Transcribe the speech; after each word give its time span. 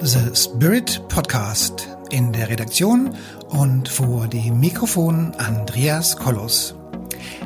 The 0.00 0.32
Spirit 0.32 1.02
Podcast 1.08 1.88
in 2.10 2.32
der 2.32 2.48
Redaktion 2.48 3.16
und 3.48 3.88
vor 3.88 4.28
dem 4.28 4.60
Mikrofon 4.60 5.32
Andreas 5.38 6.16
Kollos. 6.16 6.76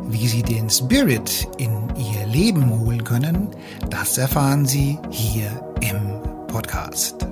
Wie 0.09 0.29
Sie 0.29 0.43
den 0.43 0.69
Spirit 0.69 1.49
in 1.57 1.71
Ihr 1.97 2.27
Leben 2.27 2.69
holen 2.79 3.03
können, 3.05 3.49
das 3.89 4.19
erfahren 4.19 4.67
Sie 4.67 4.99
hier 5.11 5.49
im 5.81 6.21
Podcast. 6.49 7.27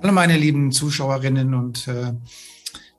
Hallo 0.00 0.12
meine 0.12 0.36
lieben 0.36 0.70
Zuschauerinnen 0.70 1.54
und 1.54 1.88
äh, 1.88 2.12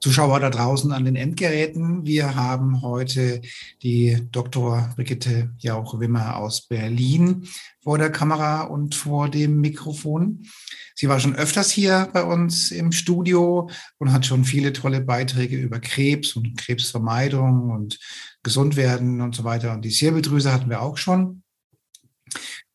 Zuschauer 0.01 0.39
da 0.39 0.49
draußen 0.49 0.91
an 0.91 1.05
den 1.05 1.15
Endgeräten. 1.15 2.05
Wir 2.07 2.35
haben 2.35 2.81
heute 2.81 3.39
die 3.83 4.17
Dr. 4.31 4.89
Brigitte 4.95 5.51
Jauch-Wimmer 5.59 6.37
aus 6.37 6.67
Berlin 6.67 7.47
vor 7.83 7.99
der 7.99 8.11
Kamera 8.11 8.63
und 8.63 8.95
vor 8.95 9.29
dem 9.29 9.61
Mikrofon. 9.61 10.47
Sie 10.95 11.07
war 11.07 11.19
schon 11.19 11.35
öfters 11.35 11.69
hier 11.69 12.09
bei 12.13 12.23
uns 12.23 12.71
im 12.71 12.91
Studio 12.91 13.69
und 13.99 14.11
hat 14.11 14.25
schon 14.25 14.43
viele 14.43 14.73
tolle 14.73 15.01
Beiträge 15.01 15.57
über 15.57 15.79
Krebs 15.79 16.35
und 16.35 16.57
Krebsvermeidung 16.57 17.69
und 17.69 17.99
Gesundwerden 18.41 19.21
und 19.21 19.35
so 19.35 19.43
weiter. 19.43 19.71
Und 19.71 19.85
die 19.85 19.91
Zirbeldrüse 19.91 20.51
hatten 20.51 20.71
wir 20.71 20.81
auch 20.81 20.97
schon. 20.97 21.43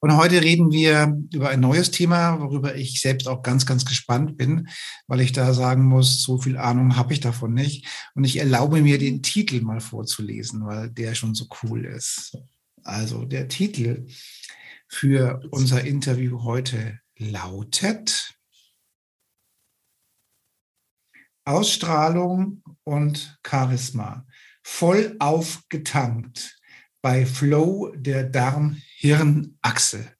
Und 0.00 0.16
heute 0.16 0.42
reden 0.42 0.70
wir 0.72 1.16
über 1.32 1.48
ein 1.48 1.60
neues 1.60 1.90
Thema, 1.90 2.38
worüber 2.40 2.76
ich 2.76 3.00
selbst 3.00 3.26
auch 3.28 3.42
ganz, 3.42 3.64
ganz 3.64 3.84
gespannt 3.84 4.36
bin, 4.36 4.68
weil 5.06 5.20
ich 5.20 5.32
da 5.32 5.54
sagen 5.54 5.84
muss, 5.86 6.22
so 6.22 6.38
viel 6.38 6.58
Ahnung 6.58 6.96
habe 6.96 7.14
ich 7.14 7.20
davon 7.20 7.54
nicht. 7.54 7.86
Und 8.14 8.24
ich 8.24 8.36
erlaube 8.36 8.82
mir, 8.82 8.98
den 8.98 9.22
Titel 9.22 9.62
mal 9.62 9.80
vorzulesen, 9.80 10.66
weil 10.66 10.90
der 10.90 11.14
schon 11.14 11.34
so 11.34 11.46
cool 11.62 11.86
ist. 11.86 12.36
Also 12.84 13.24
der 13.24 13.48
Titel 13.48 14.06
für 14.88 15.40
unser 15.50 15.84
Interview 15.84 16.44
heute 16.44 17.00
lautet 17.16 18.34
Ausstrahlung 21.44 22.62
und 22.84 23.38
Charisma. 23.46 24.26
Voll 24.62 25.16
aufgetankt 25.20 26.58
bei 27.06 27.24
Flow 27.24 27.92
der 27.94 28.24
Darm 28.24 28.82
Hirnachse. 28.96 30.10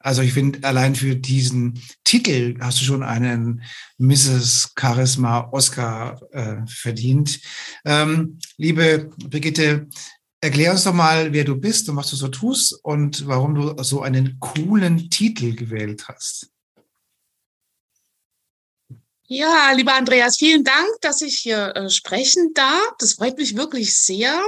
Also 0.00 0.22
ich 0.22 0.32
finde, 0.32 0.66
allein 0.66 0.96
für 0.96 1.14
diesen 1.14 1.80
Titel 2.02 2.56
hast 2.58 2.80
du 2.80 2.84
schon 2.84 3.04
einen 3.04 3.62
Mrs. 3.98 4.72
Charisma 4.76 5.48
Oscar 5.52 6.20
äh, 6.32 6.66
verdient. 6.66 7.40
Ähm, 7.84 8.40
liebe 8.56 9.08
Brigitte, 9.18 9.86
erklär 10.40 10.72
uns 10.72 10.82
doch 10.82 10.92
mal, 10.92 11.32
wer 11.32 11.44
du 11.44 11.54
bist 11.54 11.88
und 11.88 11.94
was 11.94 12.10
du 12.10 12.16
so 12.16 12.26
tust 12.26 12.76
und 12.82 13.28
warum 13.28 13.54
du 13.54 13.80
so 13.84 14.02
einen 14.02 14.40
coolen 14.40 15.08
Titel 15.10 15.54
gewählt 15.54 16.08
hast. 16.08 16.50
Ja, 19.28 19.70
lieber 19.76 19.94
Andreas, 19.94 20.38
vielen 20.38 20.64
Dank, 20.64 20.88
dass 21.02 21.22
ich 21.22 21.38
hier 21.38 21.72
äh, 21.76 21.88
sprechen 21.88 22.50
darf. 22.52 22.96
Das 22.98 23.12
freut 23.12 23.38
mich 23.38 23.54
wirklich 23.56 23.96
sehr. 23.96 24.42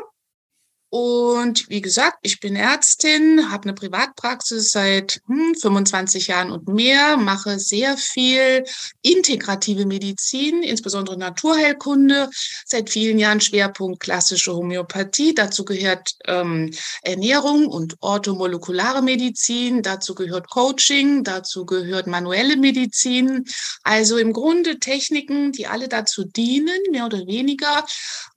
Und 0.91 1.69
wie 1.69 1.83
gesagt, 1.83 2.19
ich 2.23 2.41
bin 2.41 2.57
Ärztin, 2.57 3.51
habe 3.51 3.65
eine 3.65 3.75
Privatpraxis 3.75 4.71
seit 4.71 5.21
hm, 5.27 5.55
25 5.55 6.29
Jahren 6.29 6.51
und 6.51 6.67
mehr, 6.67 7.19
mache 7.19 7.59
sehr 7.59 7.99
viel 7.99 8.65
integrative 9.03 9.85
Medizin, 9.85 10.63
insbesondere 10.63 11.19
Naturheilkunde, 11.19 12.31
seit 12.65 12.89
vielen 12.89 13.19
Jahren 13.19 13.43
Schwerpunkt 13.43 14.01
klassische 14.01 14.55
Homöopathie. 14.55 15.35
Dazu 15.35 15.67
gehört 15.67 16.15
ähm, 16.27 16.73
Ernährung 17.03 17.67
und 17.67 17.97
orthomolekulare 18.01 19.03
Medizin, 19.03 19.83
dazu 19.83 20.15
gehört 20.15 20.49
Coaching, 20.49 21.23
dazu 21.23 21.67
gehört 21.67 22.07
manuelle 22.07 22.57
Medizin. 22.57 23.45
Also 23.83 24.17
im 24.17 24.33
Grunde 24.33 24.79
Techniken, 24.79 25.53
die 25.53 25.67
alle 25.67 25.89
dazu 25.89 26.25
dienen, 26.25 26.79
mehr 26.91 27.05
oder 27.05 27.27
weniger, 27.27 27.85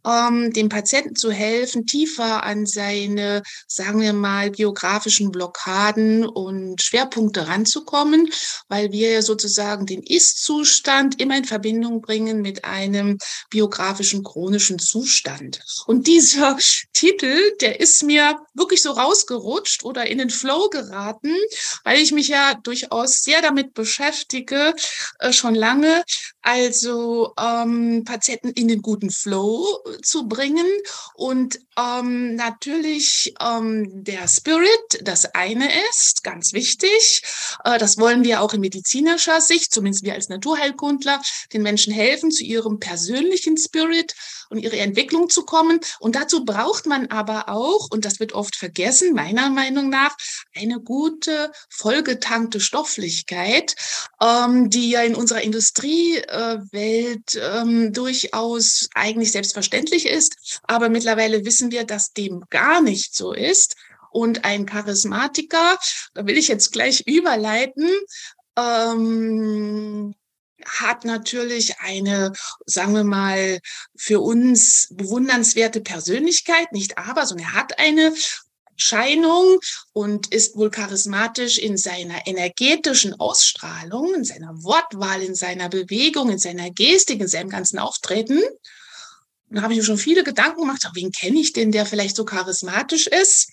ähm, 0.06 0.52
dem 0.54 0.70
Patienten 0.70 1.16
zu 1.16 1.32
helfen, 1.32 1.86
tiefer 1.86 2.44
an 2.44 2.66
seine, 2.66 3.44
sagen 3.68 4.02
wir 4.02 4.14
mal, 4.14 4.52
geografischen 4.52 5.32
Blockaden 5.32 6.26
und 6.26 6.82
Schwerpunkte 6.82 7.48
ranzukommen, 7.48 8.30
weil 8.68 8.92
wir 8.92 9.12
ja 9.12 9.22
sozusagen 9.22 9.86
den 9.86 10.04
Ist-Zustand 10.04 11.22
immer 11.22 11.38
in 11.38 11.46
Verbindung 11.46 12.02
bringen 12.02 12.42
mit 12.42 12.66
einem 12.66 13.18
biografischen 13.50 14.24
chronischen 14.24 14.80
Zustand. 14.80 15.60
Und 15.88 16.08
dieser 16.08 16.58
Titel, 16.94 17.56
der 17.62 17.80
ist 17.80 18.04
mir 18.04 18.40
wirklich 18.54 18.82
so 18.82 18.92
rausgerutscht 18.92 19.84
oder 19.84 20.08
in 20.08 20.18
den 20.18 20.30
Flow 20.30 20.70
geraten, 20.70 21.36
weil 21.84 22.00
ich 22.00 22.12
mich 22.12 22.28
ja 22.28 22.56
durchaus 22.56 23.22
sehr 23.22 23.42
damit 23.42 23.74
beschäftige, 23.74 24.74
äh, 25.20 25.34
schon 25.34 25.56
lange, 25.56 26.04
also 26.42 27.34
ähm, 27.40 28.04
Patienten 28.06 28.50
in 28.50 28.68
den 28.68 28.82
guten 28.82 29.12
Flow 29.12 29.80
zu 30.02 30.28
bringen 30.28 30.68
und 31.16 31.60
ähm, 31.78 32.36
natürlich 32.36 33.34
ähm, 33.40 34.04
der 34.04 34.28
Spirit 34.28 34.70
das 35.02 35.26
eine 35.34 35.70
ist, 35.90 36.24
ganz 36.24 36.54
wichtig. 36.54 37.24
Äh, 37.64 37.78
das 37.78 37.98
wollen 37.98 38.24
wir 38.24 38.42
auch 38.42 38.54
in 38.54 38.62
medizinischer 38.62 39.42
Sicht, 39.42 39.74
zumindest 39.74 40.04
wir 40.04 40.14
als 40.14 40.30
Naturheilkundler, 40.30 41.22
den 41.54 41.62
Menschen 41.62 41.94
helfen, 41.94 42.32
zu 42.32 42.44
ihrem 42.44 42.80
persönlichen 42.80 43.58
Spirit 43.58 44.16
und 44.50 44.60
ihre 44.60 44.78
Entwicklung 44.78 45.30
zu 45.30 45.44
kommen. 45.44 45.80
Und 46.00 46.16
dazu 46.16 46.46
braucht 46.46 46.86
man 46.86 47.08
aber 47.08 47.50
auch, 47.50 47.90
und 47.90 48.06
das 48.06 48.20
wird 48.20 48.34
oft 48.34 48.56
vergessen, 48.56 49.14
meiner 49.14 49.50
Meinung 49.50 49.90
nach, 49.90 50.16
eine 50.56 50.80
gute, 50.82 51.52
vollgetankte 51.70 52.60
Stofflichkeit, 52.60 53.76
ähm, 54.22 54.70
die 54.70 54.92
ja 54.92 55.02
in 55.02 55.16
unserer 55.16 55.42
Industriewelt 55.42 57.36
äh, 57.36 57.62
ähm, 57.62 57.94
durchaus 57.94 58.90
eigentlich 58.94 59.32
selbstverständlich 59.32 59.81
ist. 59.90 60.60
Aber 60.64 60.90
mittlerweile 60.90 61.46
wissen 61.46 61.72
wir, 61.72 61.84
dass 61.84 62.14
dem 62.14 62.44
gar 62.50 62.82
nicht 62.82 63.16
so 63.16 63.34
ist. 63.34 63.76
Und 64.12 64.44
ein 64.44 64.66
Charismatiker, 64.66 65.80
da 66.14 66.28
will 66.28 66.38
ich 66.38 66.50
jetzt 66.50 66.72
gleich 66.72 67.02
überleiten, 67.08 67.90
ähm, 68.58 70.14
hat 70.66 71.06
natürlich 71.06 71.80
eine, 71.80 72.34
sagen 72.66 72.94
wir 72.94 73.04
mal, 73.04 73.60
für 73.96 74.20
uns 74.20 74.90
bewundernswerte 74.92 75.82
Persönlichkeit, 75.82 76.72
nicht 76.72 76.98
aber, 76.98 77.26
sondern 77.26 77.48
er 77.48 77.54
hat 77.54 77.80
eine 77.80 78.14
Scheinung 78.76 79.60
und 79.94 80.34
ist 80.34 80.56
wohl 80.56 80.72
charismatisch 80.72 81.58
in 81.58 81.78
seiner 81.78 82.26
energetischen 82.26 83.20
Ausstrahlung, 83.20 84.14
in 84.16 84.24
seiner 84.24 84.64
Wortwahl, 84.64 85.22
in 85.22 85.36
seiner 85.36 85.70
Bewegung, 85.70 86.30
in 86.30 86.40
seiner 86.40 86.72
Gestik, 86.72 87.22
in 87.22 87.28
seinem 87.28 87.50
ganzen 87.50 87.80
Auftreten. 87.80 88.42
Da 89.54 89.64
habe 89.64 89.74
ich 89.74 89.80
mir 89.80 89.86
schon 89.86 89.98
viele 89.98 90.24
Gedanken 90.24 90.62
gemacht, 90.62 90.90
wen 90.94 91.12
kenne 91.12 91.40
ich 91.40 91.52
denn, 91.52 91.74
der 91.74 91.86
vielleicht 91.86 92.16
so 92.16 92.24
charismatisch 92.24 93.08
ist? 93.08 93.52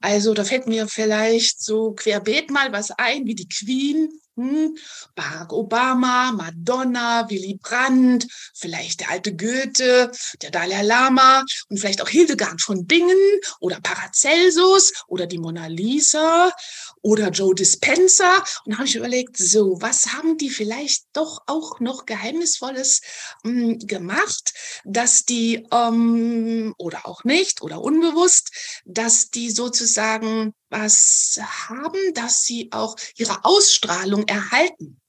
Also 0.00 0.34
da 0.34 0.42
fällt 0.42 0.66
mir 0.66 0.88
vielleicht 0.88 1.62
so 1.62 1.92
querbeet 1.92 2.50
mal 2.50 2.72
was 2.72 2.90
ein, 2.90 3.26
wie 3.26 3.36
die 3.36 3.48
Queen, 3.48 4.08
hm, 4.36 4.76
Barack 5.14 5.52
Obama, 5.52 6.32
Madonna, 6.32 7.28
Willy 7.30 7.58
Brandt, 7.60 8.26
vielleicht 8.54 9.00
der 9.00 9.10
alte 9.10 9.34
Goethe, 9.34 10.12
der 10.42 10.50
Dalai 10.50 10.82
Lama 10.82 11.42
und 11.68 11.78
vielleicht 11.78 12.02
auch 12.02 12.08
Hildegard 12.08 12.60
von 12.60 12.86
Bingen 12.86 13.16
oder 13.60 13.80
Paracelsus 13.80 14.92
oder 15.06 15.26
die 15.26 15.38
Mona 15.38 15.66
Lisa 15.66 16.52
oder 17.00 17.30
Joe 17.30 17.54
Dispenza. 17.54 18.36
Und 18.64 18.72
da 18.72 18.78
habe 18.78 18.88
ich 18.88 18.96
überlegt, 18.96 19.36
so, 19.38 19.80
was 19.80 20.12
haben 20.12 20.36
die 20.36 20.50
vielleicht 20.50 21.04
doch 21.14 21.40
auch 21.46 21.80
noch 21.80 22.04
Geheimnisvolles 22.04 23.00
ähm, 23.44 23.78
gemacht, 23.78 24.52
dass 24.84 25.24
die, 25.24 25.66
ähm, 25.72 26.74
oder 26.78 27.06
auch 27.06 27.24
nicht, 27.24 27.62
oder 27.62 27.80
unbewusst, 27.80 28.82
dass 28.84 29.30
die 29.30 29.50
sozusagen 29.50 30.52
was 30.76 31.40
haben, 31.68 32.14
dass 32.14 32.44
sie 32.44 32.68
auch 32.72 32.96
ihre 33.16 33.44
Ausstrahlung 33.44 34.26
erhalten. 34.28 35.00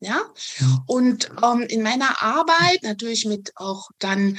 Ja, 0.00 0.32
und 0.86 1.28
ähm, 1.42 1.62
in 1.62 1.82
meiner 1.82 2.22
Arbeit 2.22 2.84
natürlich 2.84 3.24
mit 3.24 3.52
auch 3.56 3.88
dann 3.98 4.38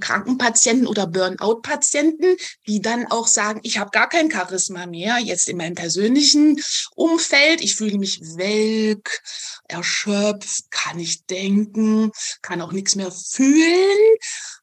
Krankenpatienten 0.00 0.86
oder 0.86 1.06
Burnout-Patienten, 1.06 2.36
die 2.66 2.80
dann 2.80 3.06
auch 3.06 3.26
sagen, 3.26 3.60
ich 3.62 3.78
habe 3.78 3.90
gar 3.90 4.08
kein 4.08 4.30
Charisma 4.30 4.86
mehr, 4.86 5.18
jetzt 5.18 5.48
in 5.48 5.58
meinem 5.58 5.74
persönlichen 5.74 6.60
Umfeld, 6.94 7.60
ich 7.60 7.76
fühle 7.76 7.98
mich 7.98 8.20
welk, 8.36 9.22
erschöpft, 9.68 10.70
kann 10.70 10.96
nicht 10.96 11.28
denken, 11.30 12.10
kann 12.40 12.62
auch 12.62 12.72
nichts 12.72 12.94
mehr 12.94 13.12
fühlen, 13.12 14.16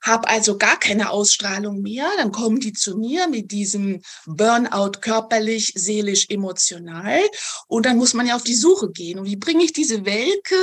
habe 0.04 0.28
also 0.28 0.58
gar 0.58 0.78
keine 0.78 1.10
Ausstrahlung 1.10 1.82
mehr, 1.82 2.08
dann 2.18 2.32
kommen 2.32 2.60
die 2.60 2.74
zu 2.74 2.98
mir 2.98 3.28
mit 3.28 3.52
diesem 3.52 4.02
Burnout 4.26 5.00
körperlich, 5.02 5.74
seelisch, 5.76 6.28
emotional. 6.30 7.22
Und 7.68 7.86
dann 7.86 7.98
muss 7.98 8.14
man 8.14 8.28
ja 8.28 8.36
auf 8.36 8.44
die 8.44 8.56
Suche 8.56 8.92
gehen. 8.92 9.20
Und 9.20 9.26
wie 9.26 9.38
bringe 9.38 9.64
ich 9.64 9.74
diese 9.74 10.06
Welke 10.06 10.56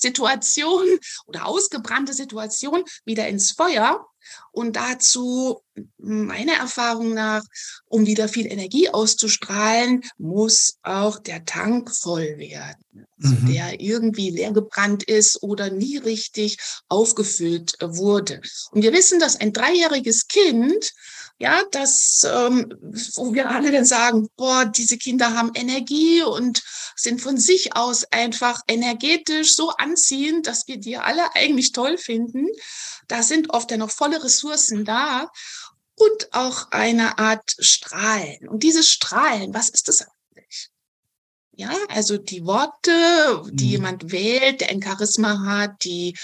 Situation 0.00 0.86
oder 1.26 1.46
ausgebrannte 1.46 2.12
Situation 2.12 2.84
wieder 3.04 3.28
ins 3.28 3.52
Feuer. 3.52 4.06
Und 4.52 4.76
dazu, 4.76 5.62
meiner 5.98 6.52
Erfahrung 6.54 7.14
nach, 7.14 7.42
um 7.86 8.06
wieder 8.06 8.28
viel 8.28 8.46
Energie 8.46 8.88
auszustrahlen, 8.88 10.04
muss 10.18 10.78
auch 10.82 11.18
der 11.18 11.44
Tank 11.44 11.94
voll 11.94 12.38
werden. 12.38 13.06
Also 13.22 13.34
mhm. 13.34 13.52
der 13.52 13.80
irgendwie 13.80 14.30
leer 14.30 14.52
gebrannt 14.52 15.02
ist 15.04 15.42
oder 15.42 15.70
nie 15.70 15.96
richtig 15.98 16.58
aufgefüllt 16.88 17.76
wurde. 17.80 18.40
Und 18.70 18.82
wir 18.82 18.92
wissen, 18.92 19.20
dass 19.20 19.36
ein 19.36 19.52
dreijähriges 19.52 20.26
Kind 20.26 20.92
ja, 21.40 21.62
das, 21.70 22.26
ähm, 22.30 22.76
wo 23.14 23.32
wir 23.32 23.48
alle 23.48 23.72
dann 23.72 23.86
sagen, 23.86 24.28
boah, 24.36 24.66
diese 24.66 24.98
Kinder 24.98 25.34
haben 25.34 25.52
Energie 25.54 26.22
und 26.22 26.62
sind 26.96 27.22
von 27.22 27.38
sich 27.38 27.74
aus 27.74 28.04
einfach 28.12 28.60
energetisch 28.68 29.56
so 29.56 29.70
anziehend, 29.70 30.46
dass 30.46 30.68
wir 30.68 30.76
die 30.76 30.98
alle 30.98 31.34
eigentlich 31.34 31.72
toll 31.72 31.96
finden. 31.96 32.46
Da 33.08 33.22
sind 33.22 33.54
oft 33.54 33.70
ja 33.70 33.78
noch 33.78 33.90
volle 33.90 34.22
Ressourcen 34.22 34.84
da 34.84 35.30
und 35.94 36.28
auch 36.32 36.70
eine 36.72 37.18
Art 37.18 37.56
Strahlen. 37.58 38.46
Und 38.46 38.62
dieses 38.62 38.90
Strahlen, 38.90 39.54
was 39.54 39.70
ist 39.70 39.88
das 39.88 40.06
ja, 41.60 41.76
also 41.88 42.16
die 42.16 42.46
Worte, 42.46 43.42
die 43.52 43.66
mhm. 43.66 43.70
jemand 43.70 44.12
wählt, 44.12 44.62
der 44.62 44.70
ein 44.70 44.82
Charisma 44.82 45.44
hat, 45.44 45.84
die, 45.84 46.16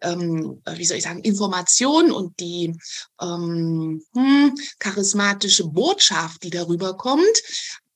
ähm, 0.00 0.62
wie 0.72 0.84
soll 0.86 0.96
ich 0.96 1.02
sagen, 1.02 1.22
Information 1.22 2.10
und 2.10 2.40
die 2.40 2.74
ähm, 3.20 4.02
hm, 4.14 4.54
charismatische 4.78 5.66
Botschaft, 5.66 6.42
die 6.44 6.50
darüber 6.50 6.96
kommt, 6.96 7.42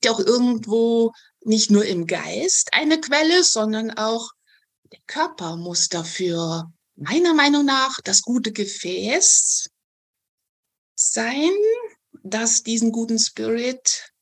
die 0.02 0.10
auch 0.10 0.20
irgendwo 0.20 1.12
nicht 1.40 1.70
nur 1.70 1.86
im 1.86 2.06
Geist 2.06 2.68
eine 2.74 3.00
Quelle 3.00 3.38
ist, 3.38 3.52
sondern 3.52 3.90
auch 3.92 4.30
der 4.92 5.00
Körper 5.06 5.56
muss 5.56 5.88
dafür 5.88 6.70
meiner 6.96 7.32
Meinung 7.32 7.64
nach 7.64 7.98
das 8.04 8.20
gute 8.20 8.52
Gefäß 8.52 9.70
sein, 10.94 11.50
das 12.22 12.62
diesen 12.62 12.92
guten 12.92 13.18
Spirit 13.18 14.13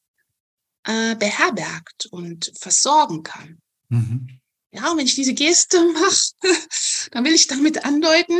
äh, 0.85 1.15
beherbergt 1.17 2.07
und 2.11 2.53
versorgen 2.59 3.23
kann. 3.23 3.59
Mhm. 3.89 4.41
Ja, 4.73 4.91
und 4.91 4.99
wenn 4.99 5.07
ich 5.07 5.15
diese 5.15 5.35
Geste 5.35 5.79
mache, 5.93 6.59
dann 7.11 7.25
will 7.25 7.35
ich 7.35 7.47
damit 7.47 7.85
andeuten, 7.85 8.39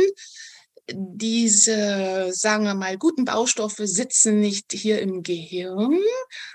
diese, 0.91 2.31
sagen 2.33 2.65
wir 2.65 2.73
mal, 2.73 2.97
guten 2.97 3.25
Baustoffe 3.25 3.81
sitzen 3.83 4.41
nicht 4.41 4.73
hier 4.73 5.01
im 5.01 5.23
Gehirn, 5.23 5.99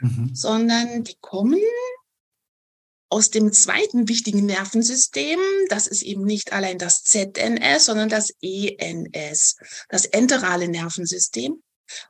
mhm. 0.00 0.30
sondern 0.34 1.04
die 1.04 1.16
kommen 1.20 1.60
aus 3.10 3.30
dem 3.30 3.52
zweiten 3.52 4.08
wichtigen 4.08 4.44
Nervensystem. 4.44 5.38
Das 5.70 5.86
ist 5.86 6.02
eben 6.02 6.24
nicht 6.24 6.52
allein 6.52 6.76
das 6.78 7.04
ZNS, 7.04 7.86
sondern 7.86 8.10
das 8.10 8.30
ENS, 8.42 9.56
das 9.88 10.04
enterale 10.04 10.68
Nervensystem. 10.68 11.62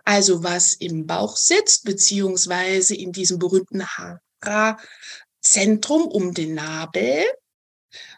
Also 0.05 0.43
was 0.43 0.75
im 0.75 1.07
Bauch 1.07 1.37
sitzt, 1.37 1.85
beziehungsweise 1.85 2.95
in 2.95 3.13
diesem 3.13 3.39
berühmten 3.39 3.87
Hara-Zentrum 3.87 6.03
um 6.03 6.35
den 6.35 6.55
Nabel, 6.55 7.25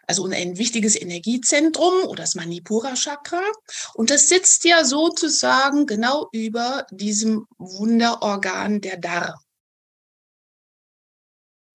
also 0.06 0.26
ein 0.26 0.58
wichtiges 0.58 1.00
Energiezentrum 1.00 2.04
oder 2.04 2.22
das 2.22 2.34
Manipura-Chakra. 2.34 3.42
Und 3.94 4.10
das 4.10 4.28
sitzt 4.28 4.64
ja 4.64 4.84
sozusagen 4.84 5.86
genau 5.86 6.28
über 6.32 6.86
diesem 6.90 7.46
Wunderorgan 7.58 8.80
der 8.80 8.96
Darm, 8.96 9.38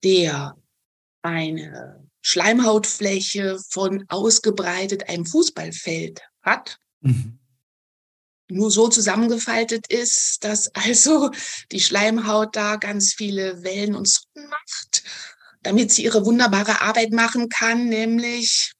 der 0.03 0.57
eine 1.21 2.05
Schleimhautfläche 2.21 3.59
von 3.69 4.03
ausgebreitet 4.09 5.07
einem 5.07 5.25
Fußballfeld 5.25 6.21
hat. 6.41 6.77
Mhm 6.99 7.39
nur 8.47 8.71
so 8.71 8.87
zusammengefaltet 8.87 9.87
ist, 9.87 10.43
dass 10.43 10.67
also 10.75 11.31
die 11.71 11.79
Schleimhaut 11.79 12.55
da 12.55 12.75
ganz 12.77 13.13
viele 13.13 13.63
Wellen 13.63 13.95
und 13.95 14.07
Zotten 14.07 14.47
macht, 14.47 15.03
damit 15.63 15.91
sie 15.91 16.03
ihre 16.03 16.25
wunderbare 16.25 16.81
Arbeit 16.81 17.11
machen 17.11 17.49
kann, 17.49 17.87
nämlich 17.87 18.73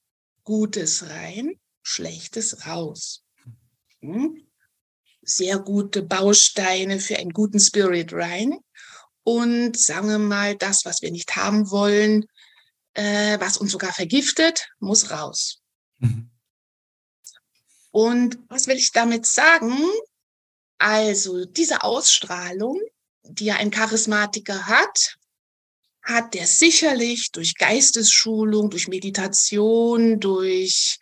Gutes 0.44 1.10
rein, 1.10 1.56
Schlechtes 1.82 2.68
raus. 2.68 3.24
Hm? 4.02 4.48
Sehr 5.24 5.58
gute 5.58 6.04
Bausteine 6.04 7.00
für 7.00 7.18
einen 7.18 7.32
guten 7.32 7.60
Spirit 7.60 8.14
rein 8.14 8.60
und 9.24 9.76
sagen 9.76 10.08
wir 10.08 10.20
mal, 10.20 10.56
das, 10.56 10.86
was 10.86 11.02
wir 11.02 11.12
nicht 11.12 11.36
haben 11.36 11.72
wollen, 11.72 12.26
äh, 12.94 13.40
was 13.40 13.58
uns 13.58 13.72
sogar 13.72 13.92
vergiftet, 13.92 14.70
muss 14.80 15.10
raus. 15.10 15.62
Mhm. 15.98 16.30
Und 17.96 18.40
was 18.50 18.68
will 18.68 18.76
ich 18.76 18.92
damit 18.92 19.26
sagen? 19.26 19.74
Also 20.78 21.46
diese 21.46 21.82
Ausstrahlung, 21.82 22.78
die 23.24 23.46
ja 23.46 23.56
ein 23.56 23.72
Charismatiker 23.72 24.68
hat, 24.68 25.16
hat 26.04 26.34
der 26.34 26.46
sicherlich 26.46 27.32
durch 27.32 27.56
Geistesschulung, 27.56 28.70
durch 28.70 28.90
Meditation, 28.90 30.20
durch, 30.20 31.00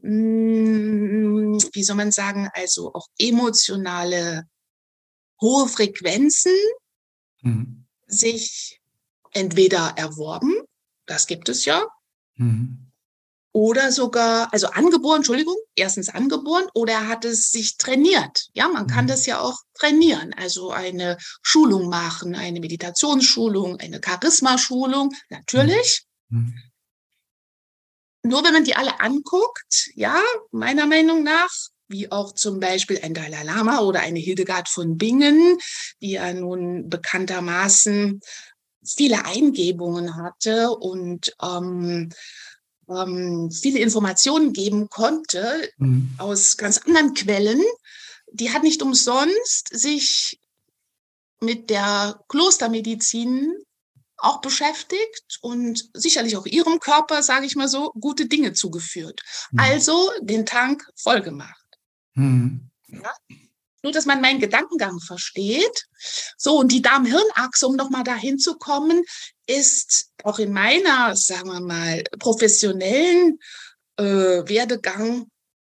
hm, 0.00 1.62
wie 1.72 1.84
soll 1.84 1.94
man 1.94 2.10
sagen, 2.10 2.50
also 2.54 2.92
auch 2.92 3.06
emotionale 3.18 4.42
hohe 5.40 5.68
Frequenzen 5.68 6.56
mhm. 7.42 7.86
sich 8.08 8.80
entweder 9.30 9.94
erworben, 9.96 10.56
das 11.06 11.28
gibt 11.28 11.48
es 11.48 11.66
ja, 11.66 11.86
mhm 12.34 12.81
oder 13.52 13.92
sogar, 13.92 14.52
also 14.52 14.68
angeboren, 14.68 15.18
Entschuldigung, 15.18 15.56
erstens 15.74 16.08
angeboren 16.08 16.64
oder 16.74 16.94
er 16.94 17.08
hat 17.08 17.24
es 17.24 17.50
sich 17.50 17.76
trainiert. 17.76 18.48
Ja, 18.54 18.68
man 18.68 18.86
kann 18.86 19.04
mhm. 19.04 19.08
das 19.08 19.26
ja 19.26 19.40
auch 19.40 19.58
trainieren. 19.74 20.34
Also 20.34 20.70
eine 20.70 21.18
Schulung 21.42 21.88
machen, 21.88 22.34
eine 22.34 22.60
Meditationsschulung, 22.60 23.78
eine 23.78 24.00
Charisma-Schulung, 24.04 25.14
natürlich. 25.28 26.04
Mhm. 26.28 26.38
mhm. 26.38 26.54
Nur 28.24 28.44
wenn 28.44 28.52
man 28.52 28.62
die 28.62 28.76
alle 28.76 29.00
anguckt, 29.00 29.90
ja, 29.96 30.16
meiner 30.52 30.86
Meinung 30.86 31.24
nach, 31.24 31.50
wie 31.88 32.10
auch 32.12 32.32
zum 32.32 32.60
Beispiel 32.60 33.00
ein 33.02 33.14
Dalai 33.14 33.42
Lama 33.42 33.80
oder 33.80 33.98
eine 33.98 34.20
Hildegard 34.20 34.68
von 34.68 34.96
Bingen, 34.96 35.58
die 36.00 36.12
ja 36.12 36.32
nun 36.32 36.88
bekanntermaßen 36.88 38.20
viele 38.84 39.24
Eingebungen 39.24 40.16
hatte 40.16 40.70
und 40.70 41.34
ähm, 41.42 42.10
ähm, 42.96 43.50
viele 43.50 43.80
Informationen 43.80 44.52
geben 44.52 44.88
konnte 44.88 45.70
mhm. 45.78 46.14
aus 46.18 46.56
ganz 46.56 46.78
anderen 46.78 47.14
Quellen. 47.14 47.62
Die 48.32 48.52
hat 48.52 48.62
nicht 48.62 48.82
umsonst 48.82 49.68
sich 49.70 50.40
mit 51.40 51.70
der 51.70 52.20
Klostermedizin 52.28 53.52
auch 54.16 54.40
beschäftigt 54.40 55.38
und 55.40 55.90
sicherlich 55.94 56.36
auch 56.36 56.46
ihrem 56.46 56.78
Körper, 56.78 57.22
sage 57.22 57.44
ich 57.44 57.56
mal 57.56 57.68
so, 57.68 57.90
gute 58.00 58.26
Dinge 58.26 58.52
zugeführt. 58.52 59.20
Mhm. 59.50 59.58
Also 59.58 60.10
den 60.20 60.46
Tank 60.46 60.86
voll 60.96 61.20
gemacht. 61.20 61.66
Mhm. 62.14 62.70
Ja? 62.86 63.12
Nur, 63.82 63.92
dass 63.92 64.06
man 64.06 64.20
meinen 64.20 64.38
Gedankengang 64.38 65.00
versteht. 65.00 65.88
So, 66.38 66.60
und 66.60 66.70
die 66.70 66.82
Darm-Hirn-Achse, 66.82 67.66
um 67.66 67.74
nochmal 67.74 68.04
dahin 68.04 68.38
zu 68.38 68.56
kommen, 68.56 69.02
ist 69.46 70.10
auch 70.24 70.38
in 70.38 70.52
meiner, 70.52 71.14
sagen 71.16 71.48
wir 71.48 71.60
mal, 71.60 72.02
professionellen 72.18 73.38
äh, 73.96 74.04
Werdegang 74.04 75.26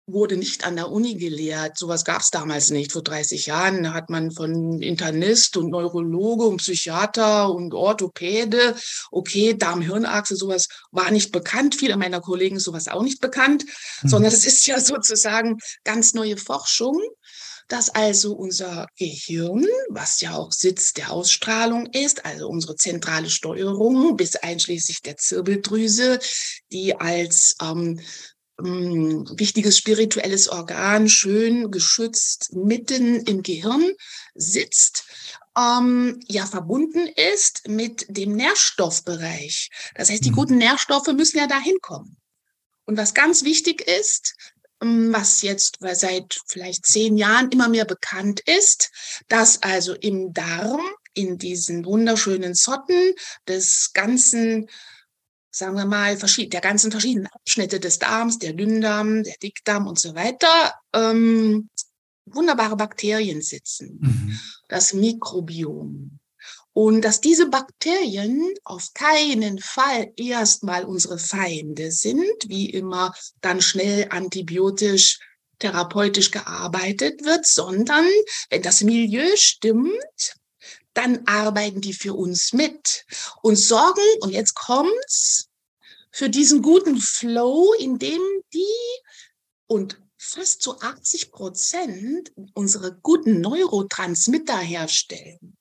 wurde 0.07 0.37
nicht 0.37 0.65
an 0.65 0.75
der 0.75 0.91
Uni 0.91 1.15
gelehrt. 1.15 1.77
Sowas 1.77 2.05
gab 2.05 2.21
es 2.21 2.29
damals 2.29 2.69
nicht. 2.69 2.91
Vor 2.91 3.01
30 3.01 3.47
Jahren 3.47 3.83
da 3.83 3.93
hat 3.93 4.09
man 4.09 4.31
von 4.31 4.81
Internist 4.81 5.57
und 5.57 5.71
Neurologe 5.71 6.45
und 6.45 6.57
Psychiater 6.57 7.51
und 7.51 7.73
Orthopäde, 7.73 8.75
okay, 9.11 9.55
Darm-Hirnachse, 9.55 10.35
sowas 10.35 10.67
war 10.91 11.09
nicht 11.09 11.31
bekannt. 11.31 11.75
Viele 11.75 11.97
meiner 11.97 12.21
Kollegen 12.21 12.59
sowas 12.59 12.87
auch 12.87 13.01
nicht 13.01 13.19
bekannt, 13.19 13.65
mhm. 14.03 14.09
sondern 14.09 14.31
es 14.31 14.45
ist 14.45 14.67
ja 14.67 14.79
sozusagen 14.79 15.57
ganz 15.83 16.13
neue 16.13 16.37
Forschung 16.37 17.01
dass 17.67 17.89
also 17.89 18.33
unser 18.33 18.87
Gehirn, 18.97 19.65
was 19.89 20.21
ja 20.21 20.35
auch 20.35 20.51
Sitz 20.51 20.93
der 20.93 21.11
Ausstrahlung 21.11 21.87
ist, 21.87 22.25
also 22.25 22.47
unsere 22.47 22.75
zentrale 22.75 23.29
Steuerung 23.29 24.15
bis 24.17 24.35
einschließlich 24.35 25.01
der 25.01 25.17
Zirbeldrüse, 25.17 26.19
die 26.71 26.95
als 26.95 27.55
ähm, 27.61 27.99
ähm, 28.59 29.27
wichtiges 29.35 29.77
spirituelles 29.77 30.47
Organ 30.47 31.09
schön 31.09 31.71
geschützt 31.71 32.53
mitten 32.53 33.21
im 33.21 33.43
Gehirn 33.43 33.91
sitzt, 34.33 35.05
ähm, 35.57 36.19
ja 36.27 36.45
verbunden 36.45 37.07
ist 37.07 37.67
mit 37.67 38.05
dem 38.09 38.35
Nährstoffbereich. 38.35 39.69
Das 39.95 40.09
heißt, 40.09 40.23
die 40.23 40.31
mhm. 40.31 40.35
guten 40.35 40.57
Nährstoffe 40.57 41.07
müssen 41.07 41.37
ja 41.37 41.47
dahin 41.47 41.77
kommen. 41.81 42.17
Und 42.85 42.97
was 42.97 43.13
ganz 43.13 43.43
wichtig 43.43 43.81
ist, 43.81 44.35
was 44.79 45.41
jetzt 45.41 45.77
seit 45.93 46.39
vielleicht 46.47 46.85
zehn 46.85 47.17
Jahren 47.17 47.49
immer 47.49 47.69
mehr 47.69 47.85
bekannt 47.85 48.41
ist, 48.45 48.91
dass 49.27 49.61
also 49.63 49.93
im 49.93 50.33
Darm, 50.33 50.81
in 51.13 51.37
diesen 51.37 51.85
wunderschönen 51.85 52.55
Zotten 52.55 53.13
des 53.47 53.91
ganzen 53.93 54.67
sagen 55.55 55.77
wir 55.77 55.85
mal, 55.85 56.17
der 56.17 56.61
ganzen 56.61 56.91
verschiedenen 56.91 57.27
Abschnitte 57.27 57.79
des 57.79 57.97
Darms, 57.97 58.39
der 58.39 58.51
Dünndarm, 58.51 59.23
der 59.23 59.37
Dickdarm 59.41 59.87
und 59.87 59.97
so 59.97 60.13
weiter, 60.13 60.73
ähm, 60.93 61.69
wunderbare 62.25 62.75
Bakterien 62.75 63.41
sitzen. 63.41 63.99
Mhm. 64.01 64.39
Das 64.67 64.93
Mikrobiom. 64.93 66.19
Und 66.77 67.03
dass 67.03 67.21
diese 67.21 67.47
Bakterien 67.47 68.53
auf 68.65 68.93
keinen 68.93 69.59
Fall 69.59 70.11
erstmal 70.17 70.83
unsere 70.83 71.17
Feinde 71.17 71.89
sind, 71.89 72.35
wie 72.47 72.69
immer 72.69 73.15
dann 73.39 73.61
schnell 73.61 74.07
antibiotisch 74.09 75.19
therapeutisch 75.59 76.31
gearbeitet 76.31 77.23
wird, 77.23 77.47
sondern 77.47 78.05
wenn 78.49 78.61
das 78.61 78.81
Milieu 78.81 79.25
stimmt, 79.35 80.35
dann 80.93 81.25
arbeiten 81.27 81.79
die 81.79 81.93
für 81.93 82.13
uns 82.13 82.51
mit 82.51 83.05
und 83.41 83.55
sorgen, 83.55 84.01
und 84.19 84.31
jetzt 84.31 84.55
kommt's, 84.55 85.47
für 86.11 86.29
diesen 86.29 86.61
guten 86.61 86.99
Flow, 86.99 87.71
in 87.79 87.99
dem 87.99 88.21
die 88.53 89.01
und 89.67 89.97
fast 90.17 90.61
zu 90.61 90.77
80 90.81 91.31
Prozent 91.31 92.33
unsere 92.53 92.99
guten 93.01 93.39
Neurotransmitter 93.39 94.57
herstellen 94.57 95.55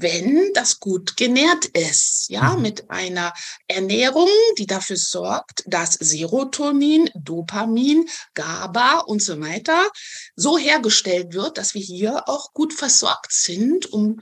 wenn 0.00 0.52
das 0.54 0.80
gut 0.80 1.16
genährt 1.16 1.66
ist, 1.66 2.26
ja, 2.28 2.54
mhm. 2.54 2.62
mit 2.62 2.90
einer 2.90 3.32
Ernährung, 3.66 4.28
die 4.58 4.66
dafür 4.66 4.96
sorgt, 4.96 5.64
dass 5.66 5.94
Serotonin, 5.94 7.10
Dopamin, 7.14 8.08
GABA 8.34 9.00
und 9.00 9.22
so 9.22 9.40
weiter 9.40 9.90
so 10.36 10.58
hergestellt 10.58 11.34
wird, 11.34 11.58
dass 11.58 11.74
wir 11.74 11.82
hier 11.82 12.28
auch 12.28 12.52
gut 12.52 12.72
versorgt 12.72 13.32
sind, 13.32 13.92
um 13.92 14.20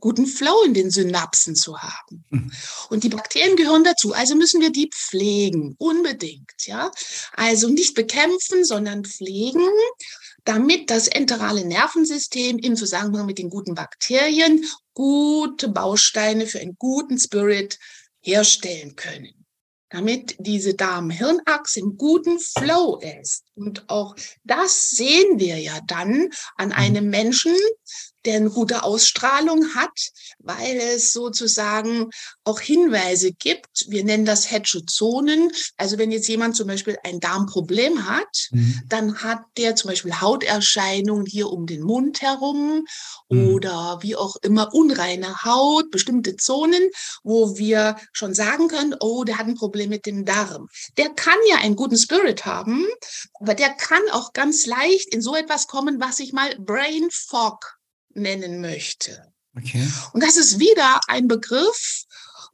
guten 0.00 0.26
Flow 0.26 0.62
in 0.64 0.74
den 0.74 0.90
Synapsen 0.90 1.56
zu 1.56 1.78
haben. 1.78 2.24
Mhm. 2.30 2.52
Und 2.90 3.04
die 3.04 3.08
Bakterien 3.08 3.56
gehören 3.56 3.84
dazu, 3.84 4.12
also 4.12 4.34
müssen 4.36 4.60
wir 4.60 4.70
die 4.70 4.90
pflegen, 4.94 5.74
unbedingt, 5.78 6.66
ja. 6.66 6.90
Also 7.34 7.68
nicht 7.68 7.94
bekämpfen, 7.94 8.64
sondern 8.64 9.04
pflegen 9.04 9.68
damit 10.48 10.88
das 10.88 11.08
enterale 11.08 11.62
Nervensystem 11.62 12.56
im 12.56 12.74
Zusammenhang 12.74 13.26
mit 13.26 13.36
den 13.36 13.50
guten 13.50 13.74
Bakterien 13.74 14.64
gute 14.94 15.68
Bausteine 15.68 16.46
für 16.46 16.58
einen 16.58 16.76
guten 16.78 17.18
Spirit 17.18 17.78
herstellen 18.22 18.96
können. 18.96 19.44
Damit 19.90 20.36
diese 20.38 20.72
Darm-Hirn-Achse 20.72 21.80
im 21.80 21.98
guten 21.98 22.38
Flow 22.40 22.98
ist. 23.20 23.44
Und 23.58 23.88
auch 23.90 24.14
das 24.44 24.90
sehen 24.90 25.40
wir 25.40 25.58
ja 25.58 25.80
dann 25.86 26.30
an 26.56 26.72
einem 26.72 27.10
Menschen, 27.10 27.56
der 28.24 28.36
eine 28.36 28.50
gute 28.50 28.82
Ausstrahlung 28.82 29.74
hat, 29.74 30.10
weil 30.38 30.76
es 30.76 31.12
sozusagen 31.12 32.10
auch 32.44 32.60
Hinweise 32.60 33.32
gibt. 33.32 33.86
Wir 33.88 34.04
nennen 34.04 34.26
das 34.26 34.50
Hedgezonen. 34.50 35.50
Also 35.76 35.98
wenn 35.98 36.10
jetzt 36.10 36.28
jemand 36.28 36.56
zum 36.56 36.66
Beispiel 36.66 36.98
ein 37.04 37.20
Darmproblem 37.20 38.08
hat, 38.08 38.48
mhm. 38.50 38.82
dann 38.86 39.22
hat 39.22 39.40
der 39.56 39.76
zum 39.76 39.90
Beispiel 39.90 40.20
Hauterscheinungen 40.20 41.26
hier 41.26 41.48
um 41.48 41.66
den 41.66 41.82
Mund 41.82 42.20
herum 42.20 42.84
mhm. 43.30 43.54
oder 43.54 43.98
wie 44.02 44.16
auch 44.16 44.36
immer 44.42 44.74
unreine 44.74 45.44
Haut, 45.44 45.90
bestimmte 45.90 46.36
Zonen, 46.36 46.90
wo 47.22 47.56
wir 47.56 47.96
schon 48.12 48.34
sagen 48.34 48.68
können, 48.68 48.94
oh, 49.00 49.24
der 49.24 49.38
hat 49.38 49.46
ein 49.46 49.54
Problem 49.54 49.90
mit 49.90 50.06
dem 50.06 50.24
Darm. 50.24 50.68
Der 50.96 51.08
kann 51.10 51.38
ja 51.48 51.58
einen 51.58 51.76
guten 51.76 51.96
Spirit 51.96 52.44
haben, 52.44 52.84
aber 53.48 53.54
der 53.54 53.70
kann 53.70 54.02
auch 54.10 54.34
ganz 54.34 54.66
leicht 54.66 55.14
in 55.14 55.22
so 55.22 55.34
etwas 55.34 55.68
kommen, 55.68 56.00
was 56.00 56.20
ich 56.20 56.34
mal 56.34 56.54
Brain 56.58 57.08
Fog 57.10 57.78
nennen 58.10 58.60
möchte. 58.60 59.32
Okay. 59.56 59.88
Und 60.12 60.22
das 60.22 60.36
ist 60.36 60.58
wieder 60.58 61.00
ein 61.08 61.28
Begriff, 61.28 62.04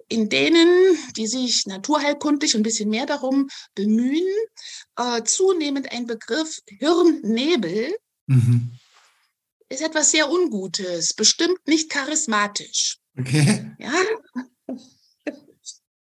in 0.07 0.29
denen, 0.29 0.97
die 1.17 1.27
sich 1.27 1.67
naturheilkundlich 1.67 2.55
ein 2.55 2.63
bisschen 2.63 2.91
mehr 2.91 3.07
darum 3.07 3.49
bemühen, 3.75 4.23
äh, 4.97 5.25
zunehmend 5.25 5.91
ein 5.91 6.07
Begriff 6.07 6.61
Hirnnebel 6.69 7.97
mhm. 8.27 8.79
ist 9.69 9.83
etwas 9.83 10.13
sehr 10.13 10.31
Ungutes, 10.31 11.13
bestimmt 11.13 11.67
nicht 11.67 11.91
charismatisch. 11.91 13.01
Okay. 13.19 13.73
Ja. 13.81 13.93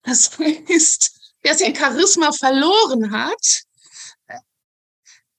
Das 0.04 0.38
heißt, 0.38 1.12
wer 1.44 1.58
sein 1.58 1.74
Charisma 1.74 2.34
verloren 2.34 3.12
hat, 3.12 3.64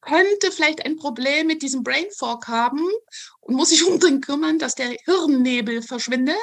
könnte 0.07 0.53
vielleicht 0.53 0.85
ein 0.85 0.97
Problem 0.97 1.47
mit 1.47 1.63
diesem 1.63 1.83
Brain 1.83 2.07
Fog 2.17 2.49
haben 2.49 2.89
und 3.41 3.55
muss 3.55 3.71
sich 3.71 3.85
unbedingt 3.87 4.25
kümmern, 4.25 4.59
dass 4.59 4.75
der 4.75 4.97
Hirnnebel 5.05 5.83
verschwindet. 5.83 6.37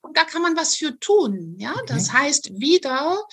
Und 0.00 0.16
da 0.18 0.24
kann 0.24 0.42
man 0.42 0.56
was 0.56 0.76
für 0.76 0.98
tun. 1.00 1.56
Ja, 1.58 1.72
okay. 1.72 1.84
das 1.86 2.12
heißt 2.12 2.50
wieder 2.60 3.24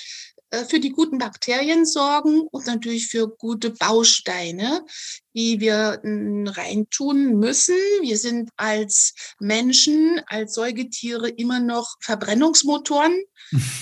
äh, 0.51 0.65
für 0.65 0.79
die 0.79 0.91
guten 0.91 1.17
Bakterien 1.17 1.85
sorgen 1.85 2.41
und 2.51 2.65
natürlich 2.65 3.07
für 3.07 3.27
gute 3.27 3.71
Bausteine, 3.71 4.85
die 5.33 5.59
wir 5.59 6.01
reintun 6.03 7.39
müssen. 7.39 7.75
Wir 8.01 8.17
sind 8.17 8.49
als 8.57 9.13
Menschen, 9.39 10.21
als 10.27 10.53
Säugetiere 10.53 11.29
immer 11.29 11.59
noch 11.59 11.95
Verbrennungsmotoren. 12.01 13.21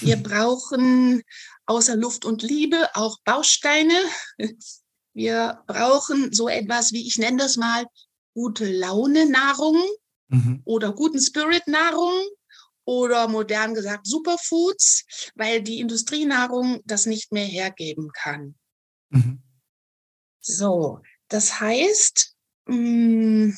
Wir 0.02 0.16
brauchen 0.24 1.24
außer 1.66 1.96
Luft 1.96 2.26
und 2.26 2.42
Liebe 2.42 2.90
auch 2.96 3.18
Bausteine. 3.24 3.94
Wir 5.20 5.62
brauchen 5.68 6.32
so 6.32 6.48
etwas 6.48 6.94
wie, 6.94 7.06
ich 7.06 7.18
nenne 7.18 7.40
das 7.40 7.58
mal, 7.58 7.86
gute 8.34 8.72
Laune 8.72 9.30
Nahrung 9.30 9.78
mhm. 10.30 10.62
oder 10.64 10.94
guten 10.94 11.20
Spirit 11.20 11.68
Nahrung 11.68 12.26
oder 12.86 13.28
modern 13.28 13.74
gesagt 13.74 14.08
Superfoods, 14.08 15.32
weil 15.36 15.62
die 15.62 15.82
Industrienahrung 15.82 16.80
das 16.86 17.06
nicht 17.06 17.34
mehr 17.34 17.44
hergeben 17.44 18.12
kann. 18.14 18.58
Mhm. 19.10 19.44
So, 20.40 21.02
das 21.28 21.60
heißt, 21.60 22.38
mm, 22.68 23.50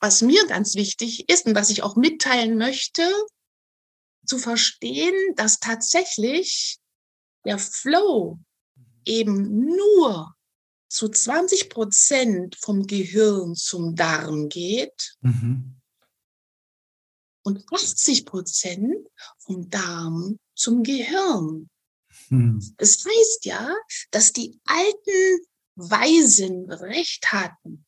was 0.00 0.22
mir 0.22 0.46
ganz 0.46 0.76
wichtig 0.76 1.28
ist 1.28 1.44
und 1.44 1.54
was 1.54 1.68
ich 1.68 1.82
auch 1.82 1.94
mitteilen 1.94 2.56
möchte, 2.56 3.02
zu 4.24 4.38
verstehen, 4.38 5.34
dass 5.36 5.58
tatsächlich 5.58 6.78
der 7.44 7.58
Flow 7.58 8.38
eben 9.04 9.66
nur 9.66 10.34
zu 10.88 11.08
20 11.08 11.70
Prozent 11.70 12.56
vom 12.56 12.86
Gehirn 12.86 13.54
zum 13.54 13.94
Darm 13.96 14.48
geht 14.48 15.16
mhm. 15.22 15.80
und 17.44 17.64
80 17.72 18.26
Prozent 18.26 19.08
vom 19.38 19.70
Darm 19.70 20.38
zum 20.54 20.82
Gehirn. 20.82 21.70
Mhm. 22.28 22.74
Das 22.76 23.04
heißt 23.04 23.46
ja, 23.46 23.74
dass 24.10 24.32
die 24.32 24.60
alten 24.64 25.46
Weisen 25.76 26.70
recht 26.70 27.32
hatten. 27.32 27.86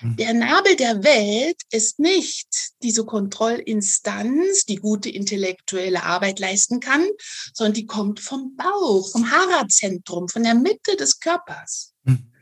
Mhm. 0.00 0.16
Der 0.16 0.34
Nabel 0.34 0.76
der 0.76 1.02
Welt 1.02 1.60
ist 1.70 1.98
nicht 1.98 2.48
diese 2.82 3.04
Kontrollinstanz, 3.04 4.64
die 4.64 4.76
gute 4.76 5.10
intellektuelle 5.10 6.02
Arbeit 6.02 6.38
leisten 6.38 6.80
kann, 6.80 7.06
sondern 7.52 7.74
die 7.74 7.86
kommt 7.86 8.20
vom 8.20 8.56
Bauch, 8.56 9.10
vom 9.10 9.30
Hara-Zentrum, 9.30 10.28
von 10.28 10.42
der 10.42 10.54
Mitte 10.54 10.96
des 10.96 11.20
Körpers. 11.20 11.94
Mhm. 12.04 12.32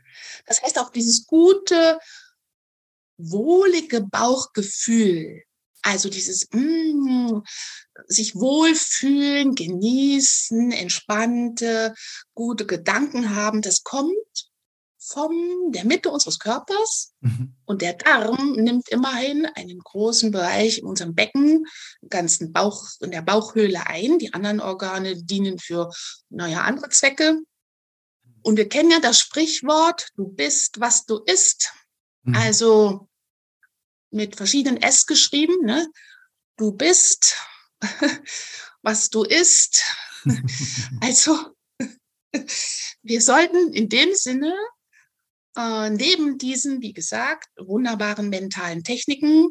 Das 0.45 0.61
heißt 0.61 0.79
auch 0.79 0.89
dieses 0.89 1.27
gute, 1.27 1.99
wohlige 3.17 4.01
Bauchgefühl, 4.01 5.43
also 5.81 6.09
dieses 6.09 6.47
mm, 6.51 7.39
sich 8.07 8.35
wohlfühlen, 8.35 9.55
genießen, 9.55 10.71
entspannte, 10.71 11.93
gute 12.33 12.65
Gedanken 12.65 13.35
haben, 13.35 13.61
das 13.61 13.83
kommt 13.83 14.48
von 14.99 15.71
der 15.71 15.85
Mitte 15.85 16.09
unseres 16.09 16.39
Körpers 16.39 17.13
mhm. 17.21 17.55
und 17.65 17.81
der 17.81 17.93
Darm 17.93 18.53
nimmt 18.53 18.89
immerhin 18.89 19.45
einen 19.45 19.79
großen 19.79 20.31
Bereich 20.31 20.79
in 20.79 20.85
unserem 20.85 21.15
Becken, 21.15 21.65
ganzen 22.09 22.51
Bauch, 22.51 22.85
in 22.99 23.11
der 23.11 23.21
Bauchhöhle 23.21 23.87
ein. 23.87 24.19
Die 24.19 24.33
anderen 24.33 24.59
Organe 24.59 25.23
dienen 25.23 25.57
für, 25.57 25.89
naja, 26.29 26.61
andere 26.61 26.89
Zwecke. 26.89 27.39
Und 28.41 28.57
wir 28.57 28.67
kennen 28.67 28.91
ja 28.91 28.99
das 28.99 29.19
Sprichwort, 29.19 30.09
du 30.15 30.27
bist, 30.27 30.81
was 30.81 31.05
du 31.05 31.19
isst. 31.19 31.73
Mhm. 32.23 32.35
Also 32.35 33.09
mit 34.11 34.35
verschiedenen 34.35 34.81
S 34.81 35.05
geschrieben, 35.05 35.63
ne? 35.63 35.87
Du 36.57 36.73
bist, 36.73 37.37
was 38.81 39.09
du 39.09 39.23
isst. 39.23 39.81
also 41.01 41.55
wir 43.01 43.21
sollten 43.21 43.73
in 43.73 43.87
dem 43.87 44.13
Sinne 44.13 44.53
äh, 45.59 45.89
neben 45.89 46.37
diesen, 46.37 46.81
wie 46.81 46.93
gesagt, 46.93 47.49
wunderbaren 47.57 48.29
mentalen 48.29 48.83
Techniken 48.83 49.49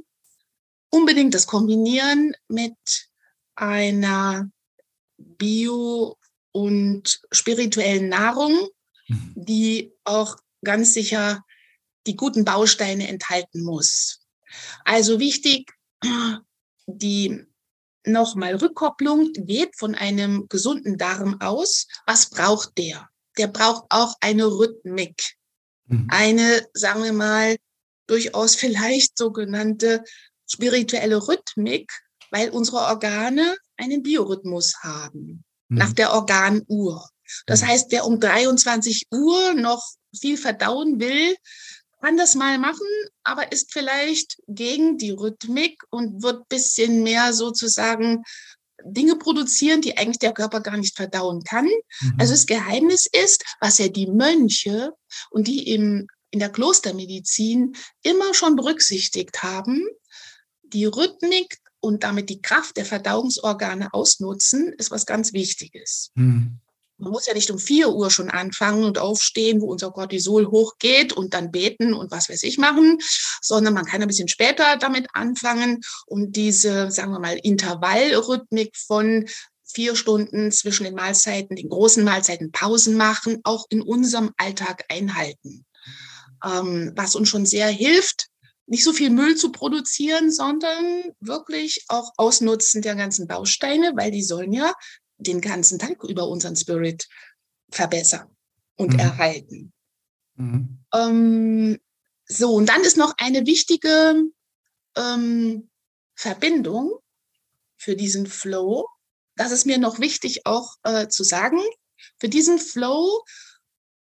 unbedingt 0.91 1.35
das 1.35 1.47
kombinieren 1.47 2.35
mit 2.49 2.77
einer 3.55 4.51
bio- 5.19 6.17
und 6.53 7.21
spirituellen 7.31 8.09
Nahrung, 8.09 8.69
Mhm. 9.09 9.33
die 9.37 9.93
auch 10.05 10.37
ganz 10.65 10.95
sicher 10.95 11.45
die 12.07 12.17
guten 12.17 12.45
Bausteine 12.45 13.09
enthalten 13.09 13.63
muss. 13.65 14.21
Also 14.85 15.19
wichtig, 15.19 15.71
die 16.87 17.45
nochmal 18.05 18.55
Rückkopplung 18.57 19.33
geht 19.35 19.77
von 19.77 19.95
einem 19.95 20.49
gesunden 20.49 20.97
Darm 20.97 21.41
aus. 21.41 21.87
Was 22.07 22.31
braucht 22.31 22.79
der? 22.79 23.09
Der 23.37 23.49
braucht 23.49 23.85
auch 23.91 24.15
eine 24.21 24.47
Rhythmik. 24.47 25.38
Mhm. 25.89 26.07
Eine, 26.11 26.67
sagen 26.73 27.03
wir 27.03 27.13
mal, 27.13 27.57
durchaus 28.07 28.55
vielleicht 28.55 29.19
sogenannte 29.19 30.03
spirituelle 30.51 31.29
Rhythmik, 31.29 31.93
weil 32.31 32.51
unsere 32.51 32.79
Organe 32.79 33.57
einen 33.77 34.03
Biorhythmus 34.03 34.77
haben, 34.83 35.45
mhm. 35.69 35.79
nach 35.79 35.93
der 35.93 36.13
Organuhr. 36.13 37.09
Das 37.47 37.63
mhm. 37.63 37.67
heißt, 37.67 37.87
wer 37.91 38.07
um 38.07 38.21
23 38.21 39.07
Uhr 39.13 39.55
noch 39.55 39.85
viel 40.19 40.37
verdauen 40.37 41.01
will, 41.01 41.37
kann 42.01 42.17
das 42.17 42.35
mal 42.35 42.59
machen, 42.59 42.87
aber 43.25 43.51
ist 43.51 43.73
vielleicht 43.73 44.41
gegen 44.47 44.99
die 44.99 45.11
Rhythmik 45.11 45.83
und 45.91 46.23
wird 46.23 46.49
bisschen 46.49 47.03
mehr 47.03 47.33
sozusagen 47.33 48.23
Dinge 48.85 49.17
produzieren, 49.17 49.81
die 49.81 49.99
eigentlich 49.99 50.21
der 50.21 50.33
Körper 50.33 50.61
gar 50.61 50.77
nicht 50.77 50.97
verdauen 50.97 51.43
kann. 51.43 51.67
Mhm. 51.67 52.15
Also 52.19 52.33
das 52.33 52.47
Geheimnis 52.47 53.07
ist, 53.07 53.45
was 53.61 53.79
ja 53.79 53.89
die 53.89 54.07
Mönche 54.07 54.93
und 55.31 55.47
die 55.47 55.73
im, 55.73 56.07
in 56.31 56.39
der 56.39 56.51
Klostermedizin 56.51 57.75
immer 58.03 58.35
schon 58.35 58.57
berücksichtigt 58.57 59.43
haben, 59.43 59.87
die 60.63 60.85
Rhythmik 60.85 61.59
und 61.81 62.03
damit 62.05 62.29
die 62.29 62.43
Kraft 62.43 62.77
der 62.77 62.85
Verdauungsorgane 62.85 63.93
ausnutzen, 63.95 64.73
ist 64.79 64.91
was 64.91 65.07
ganz 65.07 65.33
Wichtiges. 65.33 66.11
Mhm. 66.15 66.61
Man 67.01 67.13
muss 67.13 67.27
ja 67.27 67.35
nicht 67.35 67.51
um 67.53 67.61
vier 67.61 67.91
Uhr 67.91 68.11
schon 68.11 68.29
anfangen 68.29 68.83
und 68.83 68.99
aufstehen, 68.99 69.61
wo 69.61 69.67
unser 69.67 69.93
Cortisol 69.93 70.49
hochgeht 70.49 71.13
und 71.13 71.33
dann 71.33 71.53
beten 71.53 71.95
und 71.95 72.11
was 72.11 72.29
weiß 72.29 72.43
ich 72.43 72.59
machen, 72.59 72.99
sondern 73.41 73.73
man 73.73 73.85
kann 73.85 74.03
ein 74.03 74.09
bisschen 74.09 74.27
später 74.27 74.77
damit 74.79 75.07
anfangen 75.13 75.81
und 76.07 76.35
diese, 76.35 76.91
sagen 76.91 77.13
wir 77.13 77.21
mal, 77.21 77.39
Intervallrhythmik 77.41 78.77
von 78.77 79.29
vier 79.73 79.97
Stunden 79.97 80.51
zwischen 80.51 80.85
den 80.85 80.95
Mahlzeiten, 80.95 81.57
den 81.57 81.69
großen 81.69 82.05
Mahlzeiten 82.05 82.53
Pausen 82.53 82.97
machen, 82.97 83.41
auch 83.45 83.67
in 83.71 83.83
unserem 83.83 84.33
Alltag 84.37 84.85
einhalten. 84.89 85.65
Ähm, 86.45 86.93
was 86.97 87.15
uns 87.15 87.29
schon 87.29 87.47
sehr 87.47 87.69
hilft, 87.69 88.29
nicht 88.67 88.85
so 88.85 88.93
viel 88.93 89.11
Müll 89.11 89.37
zu 89.37 89.51
produzieren, 89.51 90.31
sondern 90.31 91.05
wirklich 91.21 91.85
auch 91.89 92.13
Ausnutzen 92.17 92.83
der 92.83 92.95
ganzen 92.95 93.27
Bausteine, 93.27 93.93
weil 93.97 94.11
die 94.11 94.23
sollen 94.23 94.53
ja 94.53 94.73
den 95.17 95.41
ganzen 95.41 95.79
Tag 95.79 96.05
über 96.05 96.29
unseren 96.29 96.55
Spirit 96.55 97.09
verbessern 97.71 98.29
und 98.77 98.93
mhm. 98.93 98.99
erhalten. 98.99 99.73
Mhm. 100.37 100.79
Ähm, 100.95 101.79
so, 102.27 102.55
und 102.55 102.69
dann 102.69 102.83
ist 102.83 102.97
noch 102.97 103.15
eine 103.19 103.47
wichtige 103.47 104.23
ähm, 104.97 105.71
Verbindung 106.15 106.99
für 107.79 107.97
diesen 107.97 108.27
Flow. 108.27 108.87
Das 109.39 109.53
ist 109.53 109.67
mir 109.67 109.79
noch 109.79 110.01
wichtig 110.01 110.45
auch 110.47 110.75
äh, 110.83 111.09
zu 111.09 111.23
sagen. 111.25 111.61
Für 112.19 112.29
diesen 112.29 112.59
Flow 112.59 113.23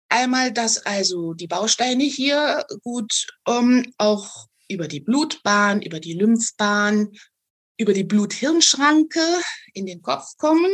einmal, 0.09 0.51
dass 0.51 0.85
also 0.85 1.33
die 1.33 1.47
Bausteine 1.47 2.03
hier 2.03 2.65
gut 2.83 3.27
ähm, 3.47 3.91
auch 3.97 4.47
über 4.67 4.87
die 4.87 4.99
Blutbahn, 4.99 5.81
über 5.81 5.99
die 5.99 6.13
Lymphbahn, 6.13 7.11
über 7.77 7.93
die 7.93 8.03
Blut-Hirn-Schranke 8.03 9.25
in 9.73 9.85
den 9.85 10.01
Kopf 10.01 10.37
kommen. 10.37 10.71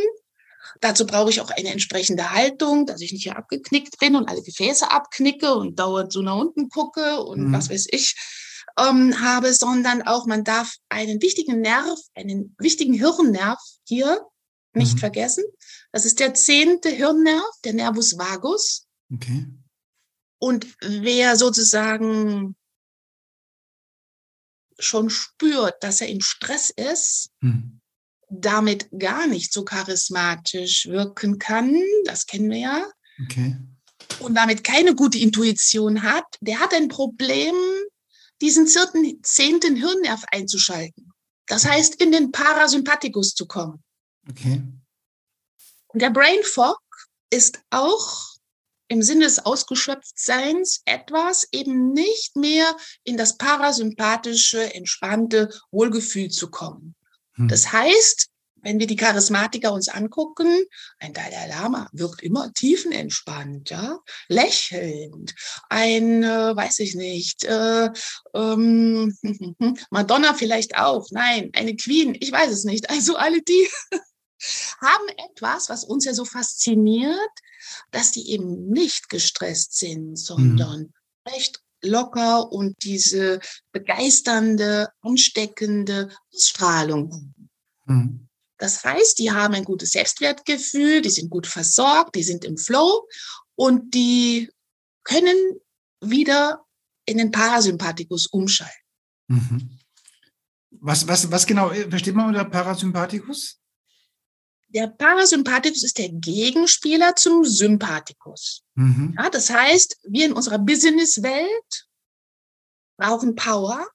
Dazu 0.82 1.06
brauche 1.06 1.30
ich 1.30 1.42
auch 1.42 1.52
eine 1.52 1.72
entsprechende 1.72 2.32
Haltung, 2.32 2.86
dass 2.86 3.02
ich 3.02 3.14
nicht 3.14 3.24
hier 3.24 3.38
abgeknickt 3.38 3.98
bin 4.00 4.16
und 4.16 4.28
alle 4.30 4.42
Gefäße 4.42 4.92
abknicke 4.92 5.54
und 5.54 5.80
dauernd 5.80 6.12
so 6.12 6.22
nach 6.22 6.36
unten 6.36 6.70
gucke 6.70 7.22
und 7.22 7.48
mhm. 7.48 7.54
was 7.54 7.70
weiß 7.70 7.88
ich 7.92 8.16
ähm, 8.80 9.20
habe, 9.22 9.54
sondern 9.54 10.02
auch 10.02 10.26
man 10.26 10.44
darf 10.44 10.76
einen 10.90 11.22
wichtigen 11.22 11.62
Nerv, 11.62 12.00
einen 12.16 12.56
wichtigen 12.60 12.94
Hirnnerv 12.94 13.60
hier 13.86 14.26
nicht 14.74 14.96
mhm. 14.96 15.00
vergessen. 15.00 15.44
Das 15.92 16.06
ist 16.06 16.20
der 16.20 16.34
zehnte 16.34 16.90
Hirnnerv, 16.90 17.52
der 17.64 17.74
Nervus 17.74 18.18
vagus. 18.18 18.86
Okay. 19.12 19.48
Und 20.40 20.68
wer 20.82 21.36
sozusagen 21.36 22.56
schon 24.80 25.10
spürt, 25.10 25.76
dass 25.82 26.02
er 26.02 26.08
im 26.08 26.22
Stress 26.22 26.70
ist, 26.70 27.32
hm. 27.42 27.82
damit 28.30 28.88
gar 28.98 29.28
nicht 29.28 29.52
so 29.52 29.66
charismatisch 29.66 30.88
wirken 30.88 31.38
kann, 31.38 31.76
das 32.06 32.26
kennen 32.26 32.50
wir 32.50 32.60
ja. 32.60 32.90
Okay. 33.26 33.58
Und 34.20 34.36
damit 34.36 34.64
keine 34.64 34.96
gute 34.96 35.18
Intuition 35.18 36.04
hat, 36.04 36.26
der 36.40 36.60
hat 36.60 36.74
ein 36.74 36.88
Problem, 36.88 37.56
diesen 38.42 38.68
zehnten 38.68 39.76
Hirnnerv 39.76 40.24
einzuschalten. 40.32 41.12
Das 41.48 41.66
heißt, 41.66 41.96
in 41.96 42.14
den 42.14 42.32
Parasympathikus 42.32 43.34
zu 43.34 43.46
kommen. 43.46 43.84
Okay. 44.30 44.62
Der 45.94 46.12
Brain 46.12 46.44
Fog 46.44 46.80
ist 47.32 47.62
auch 47.72 48.30
im 48.90 49.02
Sinne 49.04 49.26
des 49.26 49.46
Ausgeschöpftseins 49.46 50.82
etwas 50.86 51.48
eben 51.52 51.94
nicht 51.94 52.36
mehr 52.36 52.76
in 53.04 53.18
das 53.18 53.38
parasympathische, 53.38 54.74
entspannte 54.74 55.50
Wohlgefühl 55.72 56.30
zu 56.30 56.50
kommen. 56.50 56.96
Hm. 57.36 57.48
Das 57.48 57.72
heißt, 57.72 58.30
wenn 58.62 58.80
wir 58.80 58.88
die 58.88 58.96
Charismatiker 58.96 59.72
uns 59.72 59.88
angucken, 59.88 60.66
ein 61.00 61.14
Dalai 61.14 61.48
Lama 61.48 61.90
wirkt 61.94 62.22
immer 62.24 62.52
tiefenentspannt, 62.54 63.70
ja, 63.70 64.00
lächelnd. 64.28 65.34
Ein, 65.70 66.24
äh, 66.24 66.56
weiß 66.56 66.80
ich 66.80 66.96
nicht, 66.96 67.46
äh, 67.46 67.90
ähm, 68.34 69.16
Madonna 69.92 70.34
vielleicht 70.34 70.78
auch. 70.78 71.08
Nein, 71.12 71.52
eine 71.54 71.76
Queen, 71.76 72.18
ich 72.20 72.32
weiß 72.32 72.52
es 72.52 72.64
nicht. 72.66 72.90
Also 72.90 73.16
alle 73.16 73.42
die 73.42 73.70
haben 74.82 75.08
etwas, 75.32 75.70
was 75.70 75.84
uns 75.84 76.06
ja 76.06 76.14
so 76.14 76.26
fasziniert, 76.26 77.32
dass 77.92 78.12
die 78.12 78.32
eben 78.32 78.70
nicht 78.70 79.10
gestresst 79.10 79.78
sind, 79.78 80.18
sondern 80.18 80.82
mhm. 80.82 80.94
recht 81.32 81.62
locker 81.82 82.52
und 82.52 82.76
diese 82.84 83.40
begeisternde, 83.72 84.90
ansteckende 85.02 86.10
Strahlung. 86.36 87.34
Mhm. 87.86 88.28
Das 88.58 88.84
heißt, 88.84 89.20
die 89.20 89.32
haben 89.32 89.54
ein 89.54 89.64
gutes 89.64 89.92
Selbstwertgefühl, 89.92 91.02
die 91.02 91.10
sind 91.10 91.30
gut 91.30 91.48
versorgt, 91.48 92.16
die 92.16 92.24
sind 92.24 92.44
im 92.44 92.58
Flow 92.58 93.08
und 93.56 93.94
die 93.94 94.52
können 95.04 95.60
wieder 96.02 96.66
in 97.06 97.18
den 97.18 97.32
Parasympathikus 97.32 98.28
umschalten. 98.28 98.76
Mhm. 99.28 99.80
Was, 100.72 101.08
was, 101.08 101.32
was 101.32 101.46
genau 101.46 101.72
äh, 101.72 101.90
versteht 101.90 102.16
man 102.16 102.28
unter 102.28 102.46
Parasympathikus? 102.46 103.59
Der 104.70 104.88
Parasympathikus 104.88 105.84
ist 105.84 105.98
der 105.98 106.10
Gegenspieler 106.10 107.16
zum 107.16 107.44
Sympathikus. 107.44 108.64
Mhm. 108.76 109.16
Ja, 109.18 109.30
das 109.30 109.50
heißt, 109.50 109.98
wir 110.04 110.26
in 110.26 110.34
unserer 110.34 110.60
Businesswelt 110.60 111.88
brauchen 112.98 113.36
Power, 113.36 113.88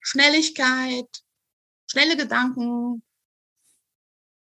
Schnelligkeit, 0.00 1.08
schnelle 1.90 2.18
Gedanken, 2.18 3.02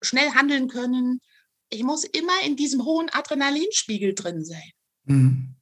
schnell 0.02 0.32
handeln 0.32 0.68
können. 0.68 1.22
Ich 1.70 1.84
muss 1.84 2.04
immer 2.04 2.42
in 2.44 2.58
diesem 2.58 2.84
hohen 2.84 3.10
Adrenalinspiegel 3.10 4.16
drin 4.16 4.44
sein. 4.44 4.72
Mhm. 5.06 5.56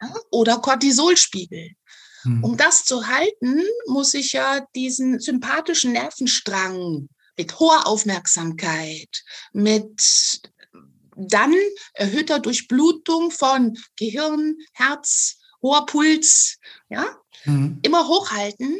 Ja, 0.00 0.14
oder 0.32 0.58
Cortisolspiegel. 0.58 1.76
Mhm. 2.24 2.44
Um 2.44 2.56
das 2.56 2.84
zu 2.84 3.06
halten, 3.06 3.62
muss 3.86 4.14
ich 4.14 4.32
ja 4.32 4.66
diesen 4.74 5.20
sympathischen 5.20 5.92
Nervenstrang 5.92 7.08
mit 7.36 7.58
hoher 7.58 7.86
Aufmerksamkeit, 7.86 9.22
mit 9.52 10.40
dann 11.16 11.54
erhöhter 11.94 12.38
Durchblutung 12.38 13.30
von 13.30 13.78
Gehirn, 13.96 14.56
Herz, 14.72 15.38
hoher 15.62 15.86
Puls, 15.86 16.58
ja, 16.88 17.18
mhm. 17.44 17.80
immer 17.82 18.08
hochhalten. 18.08 18.78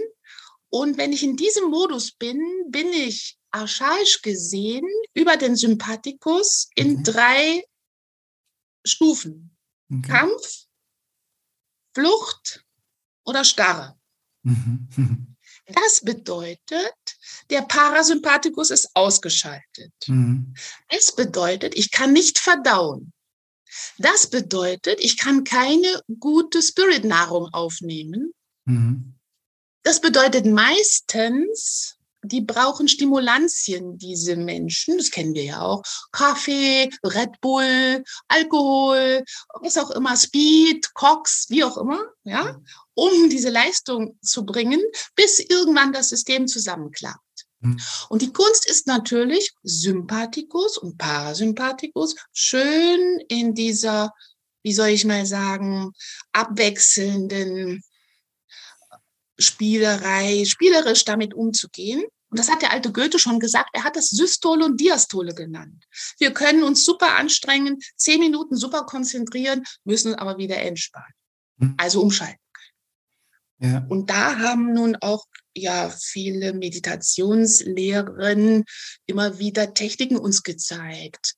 Und 0.70 0.98
wenn 0.98 1.12
ich 1.12 1.22
in 1.22 1.36
diesem 1.36 1.70
Modus 1.70 2.12
bin, 2.12 2.40
bin 2.68 2.88
ich 2.92 3.36
archaisch 3.50 4.22
gesehen 4.22 4.86
über 5.14 5.36
den 5.36 5.56
Sympathikus 5.56 6.70
in 6.76 7.00
okay. 7.00 7.02
drei 7.02 7.64
Stufen. 8.84 9.56
Okay. 9.92 10.08
Kampf, 10.08 10.66
Flucht 11.94 12.64
oder 13.24 13.44
Starre. 13.44 13.98
Mhm. 14.42 15.36
Das 15.74 16.00
bedeutet, 16.02 16.94
der 17.50 17.62
Parasympathikus 17.62 18.70
ist 18.70 18.90
ausgeschaltet. 18.94 19.92
Mhm. 20.06 20.54
Das 20.88 21.14
bedeutet, 21.14 21.74
ich 21.76 21.90
kann 21.90 22.12
nicht 22.12 22.38
verdauen. 22.38 23.12
Das 23.98 24.28
bedeutet, 24.28 25.00
ich 25.00 25.16
kann 25.16 25.44
keine 25.44 26.02
gute 26.18 26.62
Spirit-Nahrung 26.62 27.48
aufnehmen. 27.52 28.32
Mhm. 28.64 29.14
Das 29.82 30.00
bedeutet 30.00 30.46
meistens, 30.46 31.96
die 32.22 32.40
brauchen 32.40 32.88
Stimulantien, 32.88 33.98
diese 33.98 34.36
Menschen. 34.36 34.98
Das 34.98 35.10
kennen 35.10 35.34
wir 35.34 35.44
ja 35.44 35.62
auch. 35.62 35.82
Kaffee, 36.12 36.90
Red 37.02 37.40
Bull, 37.40 38.04
Alkohol, 38.28 39.24
was 39.62 39.78
auch 39.78 39.90
immer, 39.90 40.16
Speed, 40.16 40.92
Cox, 40.94 41.46
wie 41.48 41.64
auch 41.64 41.76
immer, 41.76 42.00
ja, 42.24 42.58
um 42.94 43.30
diese 43.30 43.50
Leistung 43.50 44.18
zu 44.22 44.44
bringen, 44.44 44.80
bis 45.14 45.38
irgendwann 45.38 45.92
das 45.92 46.10
System 46.10 46.46
zusammenklappt. 46.46 47.18
Mhm. 47.60 47.78
Und 48.08 48.22
die 48.22 48.32
Kunst 48.32 48.68
ist 48.68 48.86
natürlich 48.86 49.52
Sympathikus 49.62 50.78
und 50.78 50.98
Parasympathikus 50.98 52.16
schön 52.32 53.20
in 53.28 53.54
dieser, 53.54 54.12
wie 54.62 54.72
soll 54.72 54.88
ich 54.88 55.04
mal 55.04 55.24
sagen, 55.26 55.92
abwechselnden 56.32 57.82
Spielerei, 59.40 60.44
spielerisch 60.44 61.04
damit 61.04 61.34
umzugehen. 61.34 62.04
Und 62.28 62.38
das 62.38 62.50
hat 62.50 62.62
der 62.62 62.72
alte 62.72 62.92
Goethe 62.92 63.18
schon 63.18 63.40
gesagt. 63.40 63.70
Er 63.72 63.82
hat 63.82 63.96
das 63.96 64.08
Systole 64.08 64.64
und 64.64 64.80
Diastole 64.80 65.34
genannt. 65.34 65.84
Wir 66.18 66.32
können 66.32 66.62
uns 66.62 66.84
super 66.84 67.16
anstrengen, 67.16 67.78
zehn 67.96 68.20
Minuten 68.20 68.56
super 68.56 68.84
konzentrieren, 68.84 69.64
müssen 69.84 70.14
aber 70.14 70.38
wieder 70.38 70.58
entspannen. 70.58 71.12
Mhm. 71.56 71.74
Also 71.76 72.00
umschalten. 72.00 72.38
Ja. 73.60 73.84
Und 73.88 74.08
da 74.08 74.38
haben 74.38 74.72
nun 74.72 74.96
auch 75.00 75.26
ja 75.54 75.90
viele 75.90 76.54
Meditationslehrerinnen 76.54 78.64
immer 79.06 79.38
wieder 79.38 79.74
Techniken 79.74 80.16
uns 80.16 80.42
gezeigt. 80.42 81.34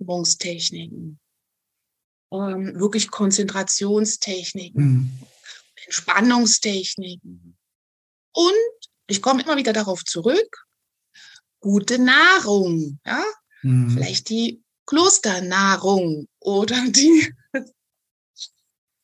Atmungstechniken, 0.00 1.20
ähm, 2.32 2.78
wirklich 2.78 3.10
Konzentrationstechniken, 3.10 4.84
mhm. 4.84 5.12
Entspannungstechniken. 5.86 7.56
Und 8.32 8.52
ich 9.06 9.22
komme 9.22 9.42
immer 9.42 9.56
wieder 9.56 9.72
darauf 9.72 10.04
zurück, 10.04 10.66
gute 11.60 11.98
Nahrung, 11.98 12.98
ja, 13.06 13.24
mhm. 13.62 13.90
vielleicht 13.90 14.28
die 14.28 14.62
Klosternahrung 14.86 16.28
oder 16.40 16.76
die 16.88 17.32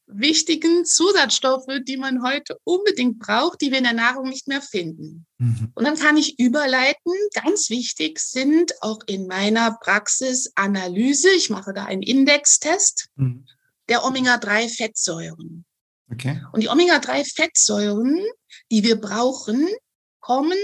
wichtigen 0.07 0.85
Zusatzstoffe, 0.85 1.81
die 1.87 1.97
man 1.97 2.23
heute 2.23 2.59
unbedingt 2.65 3.19
braucht, 3.19 3.61
die 3.61 3.71
wir 3.71 3.79
in 3.79 3.85
der 3.85 3.93
Nahrung 3.93 4.29
nicht 4.29 4.49
mehr 4.49 4.61
finden. 4.61 5.27
Mhm. 5.39 5.73
Und 5.75 5.85
dann 5.85 5.97
kann 5.97 6.17
ich 6.17 6.39
überleiten. 6.39 7.13
Ganz 7.33 7.71
wichtig 7.71 8.19
sind 8.19 8.73
auch 8.83 9.01
in 9.07 9.27
meiner 9.27 9.79
Praxis 9.81 10.53
Analyse, 10.55 11.31
ich 11.31 11.51
mache 11.51 11.73
da 11.73 11.85
einen 11.85 12.03
Indextest 12.03 13.09
mhm. 13.17 13.47
der 13.89 14.05
Omega-3-Fettsäuren. 14.05 15.65
Okay. 16.13 16.43
Und 16.53 16.63
die 16.63 16.69
Omega-3-Fettsäuren, 16.69 18.21
die 18.71 18.83
wir 18.83 19.01
brauchen, 19.01 19.69
kommen 20.21 20.59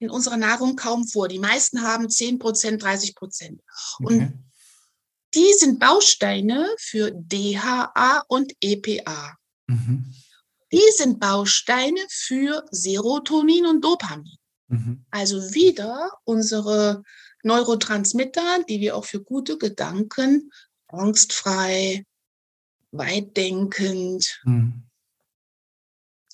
in 0.00 0.10
unserer 0.10 0.36
Nahrung 0.36 0.76
kaum 0.76 1.06
vor. 1.06 1.28
Die 1.28 1.38
meisten 1.38 1.82
haben 1.82 2.08
10 2.08 2.38
Prozent, 2.38 2.82
30 2.82 3.14
Prozent. 3.14 3.62
Und 3.98 4.14
okay. 4.14 4.32
Die 5.34 5.52
sind 5.58 5.78
Bausteine 5.78 6.74
für 6.78 7.10
DHA 7.14 8.24
und 8.28 8.54
EPA. 8.60 9.36
Mhm. 9.66 10.14
Die 10.72 10.82
sind 10.96 11.20
Bausteine 11.20 12.00
für 12.08 12.64
Serotonin 12.70 13.66
und 13.66 13.84
Dopamin. 13.84 14.36
Mhm. 14.68 15.04
Also 15.10 15.54
wieder 15.54 16.12
unsere 16.24 17.02
Neurotransmitter, 17.42 18.64
die 18.68 18.80
wir 18.80 18.96
auch 18.96 19.04
für 19.04 19.22
gute 19.22 19.58
Gedanken, 19.58 20.50
angstfrei, 20.88 22.04
weitdenkend, 22.90 24.40
mhm. 24.44 24.84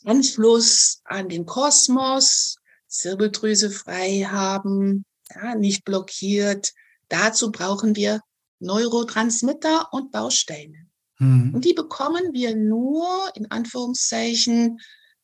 Anschluss 0.04 1.00
an 1.04 1.28
den 1.28 1.46
Kosmos, 1.46 2.56
Zirbeldrüse 2.88 3.70
frei 3.70 4.26
haben, 4.28 5.04
ja, 5.34 5.54
nicht 5.54 5.84
blockiert. 5.84 6.72
Dazu 7.08 7.50
brauchen 7.50 7.96
wir 7.96 8.20
Neurotransmitter 8.60 9.92
und 9.92 10.12
Bausteine. 10.12 10.86
Mhm. 11.18 11.54
Und 11.54 11.64
die 11.64 11.74
bekommen 11.74 12.32
wir 12.32 12.54
nur 12.54 13.30
in 13.34 13.50
Anführungszeichen 13.50 14.78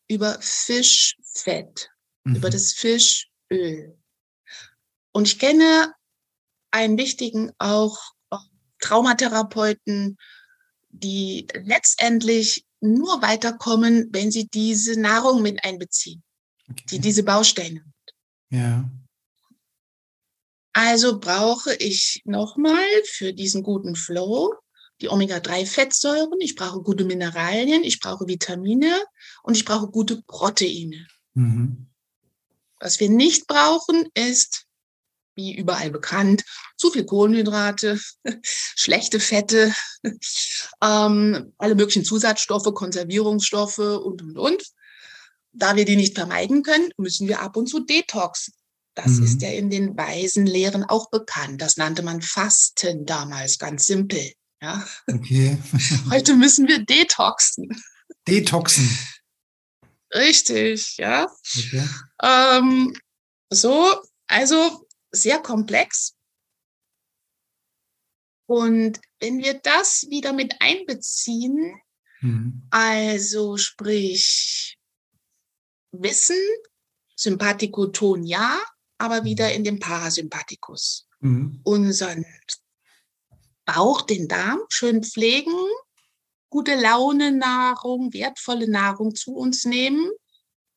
über 0.09 0.39
Fischfett, 0.41 1.91
mhm. 2.25 2.37
über 2.37 2.51
das 2.51 2.73
Fischöl. 2.73 3.97
Und 5.13 5.29
ich 5.29 5.39
kenne 5.39 5.93
einen 6.71 6.97
wichtigen 6.99 7.53
auch 7.59 7.99
Traumatherapeuten, 8.81 10.17
die 10.91 11.47
letztendlich 11.65 12.65
nur 12.81 13.23
weiterkommen, 13.23 14.09
wenn 14.13 14.31
sie 14.31 14.49
diese 14.49 14.99
Nahrung 14.99 15.43
mit 15.43 15.65
einbeziehen, 15.65 16.23
okay. 16.71 16.85
die 16.91 16.99
diese 16.99 17.23
Bausteine. 17.23 17.85
Ja. 18.51 18.91
Also 20.73 21.19
brauche 21.19 21.75
ich 21.75 22.23
nochmal 22.25 22.87
für 23.05 23.33
diesen 23.33 23.63
guten 23.63 23.97
Flow 23.97 24.55
die 25.01 25.09
Omega-3-Fettsäuren, 25.09 26.41
ich 26.41 26.57
brauche 26.57 26.83
gute 26.83 27.05
Mineralien, 27.05 27.83
ich 27.85 28.01
brauche 28.01 28.29
Vitamine 28.29 29.03
und 29.43 29.57
ich 29.57 29.65
brauche 29.65 29.89
gute 29.89 30.23
Proteine. 30.23 31.07
Mhm. 31.35 31.87
Was 32.79 33.01
wir 33.01 33.09
nicht 33.09 33.47
brauchen, 33.47 34.09
ist, 34.15 34.67
wie 35.35 35.57
überall 35.57 35.91
bekannt, 35.91 36.45
zu 36.77 36.91
viel 36.91 37.05
Kohlenhydrate, 37.05 38.01
schlechte 38.43 39.21
Fette, 39.21 39.75
ähm, 40.83 41.53
alle 41.59 41.75
möglichen 41.75 42.05
Zusatzstoffe, 42.05 42.73
Konservierungsstoffe 42.75 43.79
und, 43.79 44.23
und, 44.23 44.39
und. 44.39 44.63
Da 45.53 45.75
wir 45.75 45.85
die 45.85 45.97
nicht 45.97 46.15
vermeiden 46.15 46.63
können, 46.63 46.93
müssen 46.97 47.27
wir 47.27 47.41
ab 47.41 47.57
und 47.57 47.67
zu 47.67 47.81
detoxen. 47.81 48.55
Das 48.95 49.13
mhm. 49.13 49.25
ist 49.25 49.43
ja 49.43 49.51
in 49.51 49.71
den 49.71 49.97
weisen 49.97 50.47
Lehren 50.47 50.85
auch 50.85 51.11
bekannt. 51.11 51.61
Das 51.61 51.77
nannte 51.77 52.03
man 52.03 52.23
Fasten 52.23 53.07
damals, 53.07 53.59
ganz 53.59 53.87
simpel. 53.87 54.33
Ja. 54.61 54.87
Okay. 55.07 55.59
Heute 56.11 56.35
müssen 56.35 56.69
wir 56.69 56.85
detoxen. 56.85 57.69
Detoxen. 58.29 58.89
Richtig, 60.13 60.97
ja. 60.99 61.29
Okay. 61.57 61.89
Ähm, 62.23 62.97
so, 63.49 63.95
also 64.27 64.87
sehr 65.13 65.41
komplex. 65.41 66.17
Und 68.47 69.01
wenn 69.21 69.39
wir 69.39 69.55
das 69.55 70.07
wieder 70.11 70.33
mit 70.33 70.57
einbeziehen, 70.61 71.81
mhm. 72.21 72.67
also 72.71 73.57
sprich 73.57 74.77
Wissen, 75.93 76.39
Sympathikoton 77.17 78.25
ja, 78.25 78.61
aber 78.99 79.25
wieder 79.25 79.49
mhm. 79.49 79.55
in 79.55 79.65
den 79.65 79.79
Parasympathikus. 79.79 81.07
Mhm. 81.21 81.61
Unseren 81.63 82.25
Bauch, 83.65 84.03
den 84.03 84.27
Darm 84.27 84.61
schön 84.69 85.05
pflegen, 85.05 85.55
gute 86.51 86.75
Laune 86.75 87.33
Nahrung, 87.33 88.13
wertvolle 88.13 88.69
Nahrung 88.69 89.15
zu 89.15 89.35
uns 89.35 89.65
nehmen, 89.65 90.11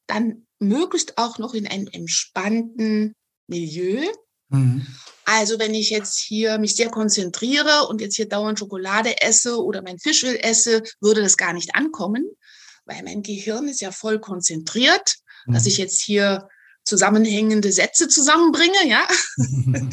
dann 0.08 0.46
möglichst 0.60 1.17
auch 1.17 1.39
noch 1.39 1.54
in 1.54 1.67
einem 1.67 1.88
entspannten 1.88 3.15
Milieu. 3.54 4.02
Mhm. 4.50 4.86
Also 5.26 5.58
wenn 5.60 5.74
ich 5.74 5.89
jetzt 5.89 6.20
hier 6.20 6.58
mich 6.58 6.76
sehr 6.76 6.89
konzentriere 6.89 7.88
und 7.88 8.02
jetzt 8.02 8.16
hier 8.16 8.28
dauernd 8.28 8.60
Schokolade 8.60 9.22
esse 9.22 9.63
oder 9.63 9.82
mein 9.82 10.00
Fischöl 10.00 10.38
esse, 10.42 10.84
würde 11.00 11.22
das 11.22 11.38
gar 11.38 11.54
nicht 11.54 11.76
ankommen, 11.76 12.26
weil 12.86 13.02
mein 13.04 13.24
Gehirn 13.24 13.68
ist 13.68 13.82
ja 13.82 13.92
voll 13.92 14.20
konzentriert, 14.20 15.16
mhm. 15.46 15.54
dass 15.54 15.66
ich 15.66 15.78
jetzt 15.78 16.02
hier 16.02 16.50
zusammenhängende 16.84 17.72
Sätze 17.72 18.08
zusammenbringe, 18.08 18.88
ja. 18.88 19.08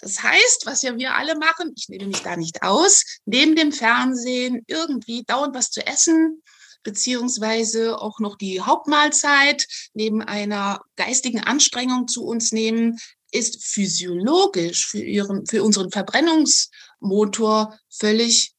Das 0.00 0.22
heißt, 0.22 0.66
was 0.66 0.82
ja 0.82 0.98
wir 0.98 1.14
alle 1.14 1.34
machen, 1.34 1.72
ich 1.74 1.88
nehme 1.88 2.08
mich 2.08 2.20
da 2.20 2.36
nicht 2.36 2.62
aus, 2.62 3.04
neben 3.24 3.56
dem 3.56 3.72
Fernsehen 3.72 4.62
irgendwie 4.66 5.24
dauernd 5.24 5.54
was 5.54 5.70
zu 5.70 5.86
essen, 5.86 6.42
beziehungsweise 6.84 7.98
auch 7.98 8.20
noch 8.20 8.36
die 8.36 8.60
Hauptmahlzeit 8.60 9.66
neben 9.94 10.22
einer 10.22 10.80
geistigen 10.94 11.40
Anstrengung 11.40 12.06
zu 12.06 12.24
uns 12.24 12.52
nehmen, 12.52 12.98
ist 13.32 13.64
physiologisch 13.64 14.86
für, 14.86 15.02
ihren, 15.02 15.44
für 15.46 15.64
unseren 15.64 15.90
Verbrennungsmotor 15.90 17.76
völlig 17.90 18.54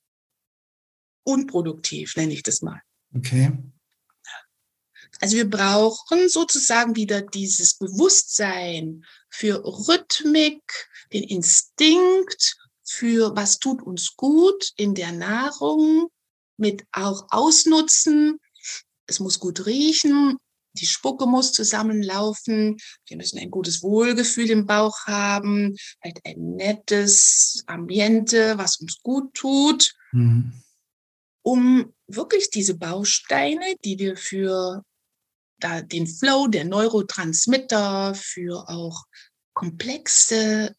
unproduktiv, 1.23 2.15
nenne 2.17 2.33
ich 2.33 2.43
das 2.43 2.61
mal. 2.61 2.81
Okay. 3.15 3.57
Also 5.21 5.37
wir 5.37 5.49
brauchen 5.49 6.27
sozusagen 6.27 6.97
wieder 6.97 7.21
dieses 7.21 7.75
Bewusstsein 7.75 9.05
für 9.29 9.63
Rhythmik, 9.63 10.61
den 11.13 11.23
Instinkt 11.23 12.57
für 12.83 13.35
was 13.35 13.59
tut 13.59 13.81
uns 13.81 14.15
gut 14.15 14.71
in 14.75 14.93
der 14.93 15.11
Nahrung, 15.11 16.09
mit 16.57 16.83
auch 16.91 17.27
Ausnutzen. 17.29 18.39
Es 19.07 19.19
muss 19.19 19.39
gut 19.39 19.65
riechen, 19.65 20.37
die 20.75 20.85
Spucke 20.85 21.25
muss 21.25 21.53
zusammenlaufen, 21.53 22.77
wir 23.07 23.17
müssen 23.17 23.39
ein 23.39 23.51
gutes 23.51 23.81
Wohlgefühl 23.81 24.49
im 24.49 24.65
Bauch 24.65 25.05
haben, 25.05 25.75
halt 26.03 26.19
ein 26.25 26.55
nettes 26.55 27.63
Ambiente, 27.67 28.57
was 28.57 28.77
uns 28.77 29.01
gut 29.01 29.33
tut, 29.33 29.93
mhm. 30.11 30.53
um 31.43 31.93
wirklich 32.07 32.49
diese 32.49 32.77
Bausteine, 32.77 33.75
die 33.83 33.99
wir 33.99 34.17
für 34.17 34.83
da 35.59 35.81
den 35.81 36.07
Flow 36.07 36.47
der 36.47 36.65
Neurotransmitter 36.65 38.13
für 38.13 38.67
auch 38.67 39.05
komplexe 39.53 40.75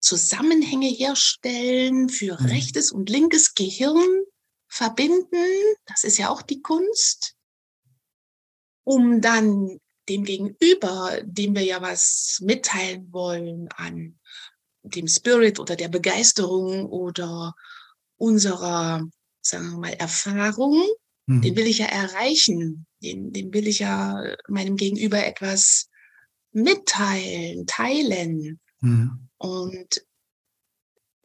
Zusammenhänge 0.00 0.88
herstellen, 0.88 2.08
für 2.08 2.40
mhm. 2.40 2.46
rechtes 2.46 2.90
und 2.90 3.10
linkes 3.10 3.54
Gehirn 3.54 4.24
verbinden. 4.68 5.74
Das 5.86 6.04
ist 6.04 6.18
ja 6.18 6.30
auch 6.30 6.42
die 6.42 6.62
Kunst, 6.62 7.34
um 8.84 9.20
dann 9.20 9.80
dem 10.08 10.24
Gegenüber, 10.24 11.20
dem 11.24 11.54
wir 11.54 11.62
ja 11.62 11.82
was 11.82 12.38
mitteilen 12.42 13.12
wollen 13.12 13.68
an 13.76 14.18
dem 14.82 15.08
Spirit 15.08 15.58
oder 15.58 15.74
der 15.76 15.88
Begeisterung 15.88 16.86
oder 16.86 17.54
unserer, 18.16 19.04
sagen 19.40 19.70
wir 19.72 19.78
mal, 19.78 19.92
Erfahrung, 19.94 20.80
mhm. 21.26 21.42
den 21.42 21.56
will 21.56 21.66
ich 21.66 21.78
ja 21.78 21.86
erreichen, 21.86 22.86
den, 23.02 23.32
den 23.32 23.52
will 23.52 23.66
ich 23.66 23.80
ja 23.80 24.36
meinem 24.48 24.76
Gegenüber 24.76 25.24
etwas 25.24 25.88
mitteilen, 26.52 27.66
teilen. 27.66 28.60
Mhm. 28.80 29.28
Und 29.38 30.05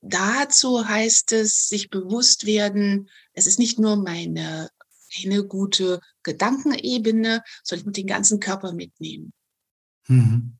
dazu 0.01 0.87
heißt 0.87 1.31
es, 1.33 1.67
sich 1.67 1.89
bewusst 1.89 2.45
werden, 2.45 3.09
es 3.33 3.47
ist 3.47 3.59
nicht 3.59 3.79
nur 3.79 3.95
meine 3.95 4.69
eine 5.25 5.43
gute 5.43 5.99
Gedankenebene, 6.23 7.43
sondern 7.63 7.81
ich 7.81 7.85
muss 7.85 7.93
den 7.93 8.07
ganzen 8.07 8.39
Körper 8.39 8.71
mitnehmen. 8.73 9.33
Mhm. 10.07 10.57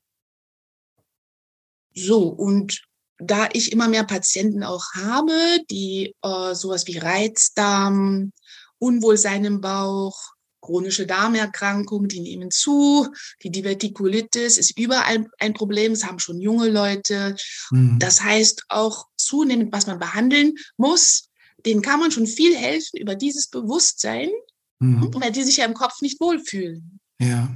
So, 1.94 2.28
und 2.28 2.82
da 3.18 3.48
ich 3.52 3.72
immer 3.72 3.88
mehr 3.88 4.04
Patienten 4.04 4.62
auch 4.62 4.84
habe, 4.94 5.58
die 5.70 6.14
äh, 6.22 6.54
sowas 6.54 6.86
wie 6.86 6.98
Reizdarm, 6.98 8.32
Unwohlsein 8.78 9.44
im 9.44 9.60
Bauch, 9.60 10.32
chronische 10.62 11.06
Darmerkrankungen, 11.06 12.08
die 12.08 12.20
nehmen 12.20 12.50
zu, 12.50 13.08
die 13.42 13.50
Divertikulitis 13.50 14.56
ist 14.56 14.78
überall 14.78 15.26
ein 15.38 15.52
Problem, 15.52 15.92
das 15.92 16.04
haben 16.04 16.20
schon 16.20 16.40
junge 16.40 16.68
Leute. 16.70 17.36
Mhm. 17.70 17.98
Das 17.98 18.22
heißt 18.22 18.64
auch 18.68 19.08
zunehmend, 19.16 19.72
was 19.72 19.86
man 19.86 19.98
behandeln 19.98 20.54
muss, 20.78 21.28
denen 21.66 21.82
kann 21.82 22.00
man 22.00 22.10
schon 22.10 22.26
viel 22.26 22.56
helfen 22.56 22.98
über 22.98 23.14
dieses 23.14 23.48
Bewusstsein, 23.48 24.30
mhm. 24.78 25.12
weil 25.14 25.32
die 25.32 25.42
sich 25.42 25.58
ja 25.58 25.66
im 25.66 25.74
Kopf 25.74 26.00
nicht 26.00 26.20
wohlfühlen. 26.20 27.00
Ja. 27.20 27.54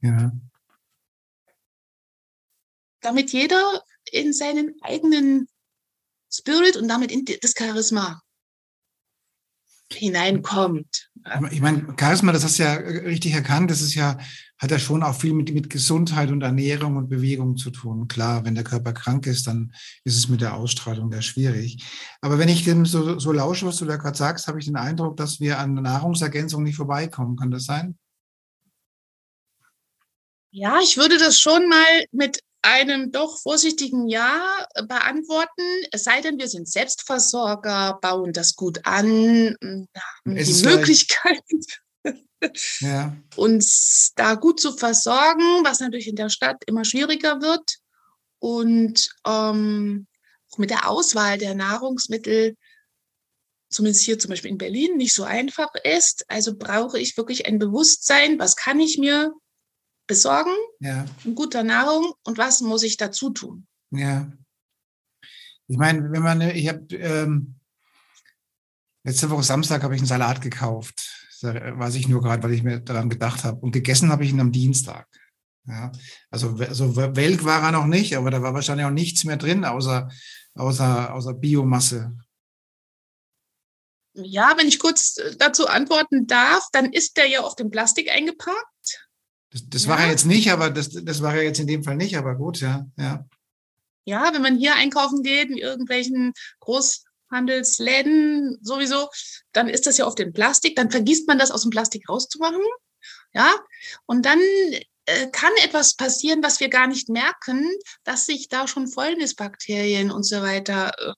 Ja. 0.00 0.32
Damit 3.00 3.32
jeder 3.32 3.82
in 4.10 4.32
seinen 4.32 4.74
eigenen 4.82 5.48
Spirit 6.30 6.76
und 6.76 6.88
damit 6.88 7.12
in 7.12 7.24
das 7.40 7.54
Charisma 7.56 8.22
hineinkommt. 9.94 11.10
Ich 11.50 11.60
meine, 11.60 11.94
Charisma, 11.98 12.32
das 12.32 12.44
hast 12.44 12.58
du 12.58 12.64
ja 12.64 12.74
richtig 12.74 13.32
erkannt, 13.32 13.70
das 13.70 13.80
ist 13.80 13.94
ja, 13.94 14.18
hat 14.58 14.70
ja 14.70 14.78
schon 14.78 15.02
auch 15.02 15.14
viel 15.14 15.32
mit, 15.32 15.52
mit 15.54 15.70
Gesundheit 15.70 16.30
und 16.30 16.42
Ernährung 16.42 16.96
und 16.96 17.08
Bewegung 17.08 17.56
zu 17.56 17.70
tun. 17.70 18.08
Klar, 18.08 18.44
wenn 18.44 18.54
der 18.54 18.64
Körper 18.64 18.92
krank 18.92 19.26
ist, 19.26 19.46
dann 19.46 19.72
ist 20.04 20.16
es 20.16 20.28
mit 20.28 20.40
der 20.40 20.54
Ausstrahlung 20.54 21.10
da 21.10 21.22
schwierig. 21.22 21.82
Aber 22.20 22.38
wenn 22.38 22.48
ich 22.48 22.64
dem 22.64 22.84
so, 22.84 23.18
so 23.18 23.32
lausche, 23.32 23.66
was 23.66 23.78
du 23.78 23.84
da 23.84 23.96
gerade 23.96 24.16
sagst, 24.16 24.46
habe 24.48 24.58
ich 24.58 24.66
den 24.66 24.76
Eindruck, 24.76 25.16
dass 25.16 25.40
wir 25.40 25.58
an 25.58 25.74
Nahrungsergänzung 25.74 26.62
nicht 26.62 26.76
vorbeikommen. 26.76 27.36
Kann 27.36 27.50
das 27.50 27.64
sein? 27.64 27.98
Ja, 30.50 30.78
ich 30.80 30.96
würde 30.96 31.18
das 31.18 31.38
schon 31.38 31.68
mal 31.68 32.04
mit 32.12 32.38
einem 32.64 33.12
doch 33.12 33.38
vorsichtigen 33.38 34.08
Ja 34.08 34.66
beantworten, 34.88 35.62
es 35.92 36.04
sei 36.04 36.20
denn, 36.20 36.38
wir 36.38 36.48
sind 36.48 36.68
Selbstversorger, 36.68 37.98
bauen 38.00 38.32
das 38.32 38.56
gut 38.56 38.80
an, 38.84 39.56
hm, 39.60 39.88
haben 40.24 40.34
die 40.34 40.62
Möglichkeit, 40.64 41.42
ja. 42.80 43.16
uns 43.36 44.12
da 44.16 44.34
gut 44.34 44.60
zu 44.60 44.76
versorgen, 44.76 45.64
was 45.64 45.80
natürlich 45.80 46.08
in 46.08 46.16
der 46.16 46.30
Stadt 46.30 46.62
immer 46.66 46.84
schwieriger 46.84 47.40
wird. 47.40 47.78
Und 48.38 49.08
ähm, 49.26 50.06
auch 50.50 50.58
mit 50.58 50.70
der 50.70 50.88
Auswahl 50.88 51.38
der 51.38 51.54
Nahrungsmittel, 51.54 52.56
zumindest 53.70 54.04
hier 54.04 54.18
zum 54.18 54.30
Beispiel 54.30 54.50
in 54.50 54.58
Berlin, 54.58 54.96
nicht 54.96 55.14
so 55.14 55.24
einfach 55.24 55.70
ist. 55.82 56.24
Also 56.28 56.56
brauche 56.56 56.98
ich 56.98 57.16
wirklich 57.16 57.46
ein 57.46 57.58
Bewusstsein, 57.58 58.38
was 58.38 58.56
kann 58.56 58.80
ich 58.80 58.98
mir 58.98 59.32
besorgen, 60.06 60.52
ja. 60.80 61.04
in 61.24 61.34
guter 61.34 61.62
Nahrung 61.62 62.14
und 62.24 62.38
was 62.38 62.60
muss 62.60 62.82
ich 62.82 62.96
dazu 62.96 63.30
tun? 63.30 63.66
Ja. 63.90 64.30
Ich 65.66 65.78
meine, 65.78 66.10
wenn 66.12 66.22
man, 66.22 66.40
ich 66.42 66.68
habe 66.68 66.94
ähm, 66.96 67.54
letzte 69.02 69.30
Woche 69.30 69.42
Samstag 69.42 69.82
habe 69.82 69.94
ich 69.94 70.00
einen 70.00 70.08
Salat 70.08 70.40
gekauft. 70.40 71.10
Das 71.40 71.54
weiß 71.54 71.94
ich 71.96 72.08
nur 72.08 72.22
gerade, 72.22 72.42
weil 72.42 72.52
ich 72.52 72.62
mir 72.62 72.80
daran 72.80 73.08
gedacht 73.08 73.44
habe. 73.44 73.60
Und 73.60 73.72
gegessen 73.72 74.10
habe 74.10 74.24
ich 74.24 74.30
ihn 74.30 74.40
am 74.40 74.52
Dienstag. 74.52 75.08
Ja, 75.66 75.92
also 76.30 76.56
so 76.72 76.96
welk 76.96 77.44
war 77.44 77.62
er 77.62 77.72
noch 77.72 77.86
nicht, 77.86 78.16
aber 78.16 78.30
da 78.30 78.42
war 78.42 78.52
wahrscheinlich 78.52 78.84
auch 78.84 78.90
nichts 78.90 79.24
mehr 79.24 79.38
drin, 79.38 79.64
außer, 79.64 80.10
außer, 80.54 81.14
außer 81.14 81.32
Biomasse. 81.32 82.14
Ja, 84.14 84.54
wenn 84.58 84.68
ich 84.68 84.78
kurz 84.78 85.16
äh, 85.16 85.36
dazu 85.36 85.66
antworten 85.66 86.26
darf, 86.26 86.68
dann 86.72 86.92
ist 86.92 87.16
der 87.16 87.28
ja 87.28 87.40
auf 87.40 87.56
dem 87.56 87.70
Plastik 87.70 88.10
eingepackt. 88.10 89.08
Das, 89.54 89.62
das 89.68 89.84
ja. 89.84 89.90
war 89.90 90.00
er 90.00 90.10
jetzt 90.10 90.26
nicht, 90.26 90.50
aber 90.50 90.68
das, 90.68 90.90
das 90.90 91.22
war 91.22 91.36
er 91.36 91.44
jetzt 91.44 91.60
in 91.60 91.68
dem 91.68 91.84
Fall 91.84 91.94
nicht, 91.94 92.18
aber 92.18 92.34
gut, 92.34 92.60
ja, 92.60 92.84
ja. 92.98 93.24
Ja, 94.04 94.34
wenn 94.34 94.42
man 94.42 94.58
hier 94.58 94.74
einkaufen 94.74 95.22
geht, 95.22 95.48
in 95.48 95.56
irgendwelchen 95.56 96.32
Großhandelsläden 96.58 98.58
sowieso, 98.62 99.08
dann 99.52 99.68
ist 99.68 99.86
das 99.86 99.96
ja 99.96 100.06
auf 100.06 100.16
dem 100.16 100.32
Plastik, 100.32 100.74
dann 100.74 100.90
vergisst 100.90 101.28
man 101.28 101.38
das 101.38 101.52
aus 101.52 101.62
dem 101.62 101.70
Plastik 101.70 102.08
rauszumachen. 102.08 102.64
Ja, 103.32 103.54
und 104.06 104.26
dann 104.26 104.40
äh, 105.06 105.28
kann 105.30 105.52
etwas 105.62 105.94
passieren, 105.94 106.42
was 106.42 106.58
wir 106.58 106.68
gar 106.68 106.88
nicht 106.88 107.08
merken, 107.08 107.70
dass 108.02 108.26
sich 108.26 108.48
da 108.48 108.66
schon 108.66 108.88
Fäulnisbakterien 108.88 110.10
und 110.10 110.24
so 110.24 110.42
weiter 110.42 110.92
äh, 110.98 111.12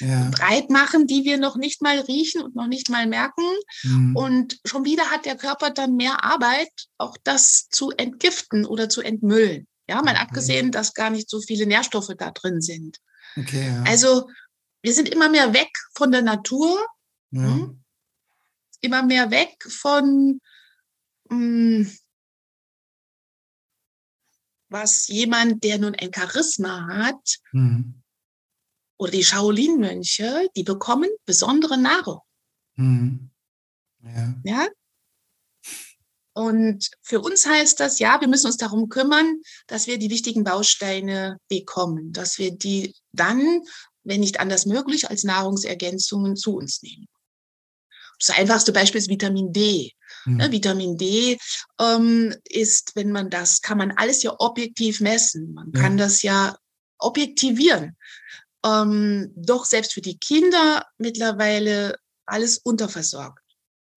ja. 0.00 0.30
breit 0.30 0.70
machen, 0.70 1.06
die 1.06 1.24
wir 1.24 1.38
noch 1.38 1.56
nicht 1.56 1.82
mal 1.82 1.98
riechen 2.00 2.42
und 2.42 2.54
noch 2.54 2.66
nicht 2.66 2.88
mal 2.88 3.06
merken. 3.06 3.44
Mhm. 3.82 4.16
Und 4.16 4.60
schon 4.64 4.84
wieder 4.84 5.10
hat 5.10 5.24
der 5.24 5.36
Körper 5.36 5.70
dann 5.70 5.96
mehr 5.96 6.24
Arbeit, 6.24 6.70
auch 6.98 7.16
das 7.24 7.68
zu 7.68 7.90
entgiften 7.90 8.66
oder 8.66 8.88
zu 8.88 9.02
entmüllen. 9.02 9.66
Ja, 9.88 9.96
mal 10.02 10.12
okay. 10.12 10.22
abgesehen, 10.22 10.70
dass 10.70 10.94
gar 10.94 11.10
nicht 11.10 11.28
so 11.28 11.40
viele 11.40 11.66
Nährstoffe 11.66 12.12
da 12.16 12.30
drin 12.30 12.60
sind. 12.60 12.98
Okay, 13.36 13.66
ja. 13.66 13.82
Also 13.84 14.28
wir 14.82 14.92
sind 14.92 15.08
immer 15.08 15.28
mehr 15.28 15.52
weg 15.52 15.70
von 15.94 16.12
der 16.12 16.22
Natur, 16.22 16.84
ja. 17.30 17.42
hm? 17.42 17.82
immer 18.80 19.02
mehr 19.02 19.30
weg 19.30 19.54
von 19.68 20.40
mh, 21.28 21.36
hm, 21.36 21.92
was 24.68 25.06
jemand, 25.08 25.62
der 25.64 25.78
nun 25.78 25.94
ein 25.94 26.10
Charisma 26.14 26.86
hat, 26.88 27.36
mhm 27.52 28.01
oder 29.02 29.10
die 29.10 29.24
Shaolin-Mönche, 29.24 30.48
die 30.54 30.62
bekommen 30.62 31.10
besondere 31.26 31.76
Nahrung. 31.76 32.20
Mhm. 32.76 33.30
Ja. 34.04 34.34
ja. 34.44 34.68
Und 36.34 36.88
für 37.02 37.20
uns 37.20 37.44
heißt 37.44 37.80
das, 37.80 37.98
ja, 37.98 38.20
wir 38.20 38.28
müssen 38.28 38.46
uns 38.46 38.58
darum 38.58 38.88
kümmern, 38.88 39.40
dass 39.66 39.88
wir 39.88 39.98
die 39.98 40.08
wichtigen 40.08 40.44
Bausteine 40.44 41.38
bekommen, 41.48 42.12
dass 42.12 42.38
wir 42.38 42.52
die 42.52 42.94
dann, 43.10 43.62
wenn 44.04 44.20
nicht 44.20 44.38
anders 44.38 44.66
möglich, 44.66 45.10
als 45.10 45.24
Nahrungsergänzungen 45.24 46.36
zu 46.36 46.54
uns 46.54 46.80
nehmen. 46.82 47.06
Das 48.20 48.30
einfachste 48.30 48.72
Beispiel 48.72 49.00
ist 49.00 49.10
Vitamin 49.10 49.52
D. 49.52 49.90
Mhm. 50.26 50.36
Ne, 50.36 50.52
Vitamin 50.52 50.96
D 50.96 51.38
ähm, 51.80 52.36
ist, 52.48 52.92
wenn 52.94 53.10
man 53.10 53.30
das, 53.30 53.62
kann 53.62 53.78
man 53.78 53.90
alles 53.90 54.22
ja 54.22 54.32
objektiv 54.38 55.00
messen. 55.00 55.54
Man 55.54 55.72
kann 55.72 55.98
ja. 55.98 56.04
das 56.04 56.22
ja 56.22 56.56
objektivieren 56.98 57.96
ähm, 58.64 59.32
doch 59.36 59.64
selbst 59.64 59.92
für 59.92 60.00
die 60.00 60.18
Kinder 60.18 60.86
mittlerweile 60.98 61.96
alles 62.26 62.58
unterversorgt. 62.58 63.42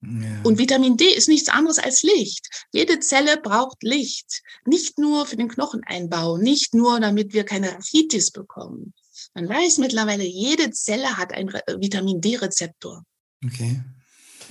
Ja. 0.01 0.41
Und 0.43 0.59
Vitamin 0.59 0.97
D 0.97 1.05
ist 1.05 1.27
nichts 1.27 1.49
anderes 1.49 1.79
als 1.79 2.03
Licht. 2.03 2.47
Jede 2.71 2.99
Zelle 2.99 3.37
braucht 3.37 3.81
Licht. 3.81 4.41
Nicht 4.65 4.99
nur 4.99 5.25
für 5.25 5.35
den 5.35 5.47
Knocheneinbau, 5.47 6.37
nicht 6.37 6.73
nur, 6.73 6.99
damit 6.99 7.33
wir 7.33 7.43
keine 7.43 7.73
Rachitis 7.73 8.31
bekommen. 8.31 8.93
Man 9.33 9.49
weiß 9.49 9.79
mittlerweile, 9.79 10.23
jede 10.23 10.71
Zelle 10.71 11.17
hat 11.17 11.33
einen 11.33 11.49
Vitamin 11.49 12.21
D-Rezeptor. 12.21 13.03
Okay. 13.43 13.81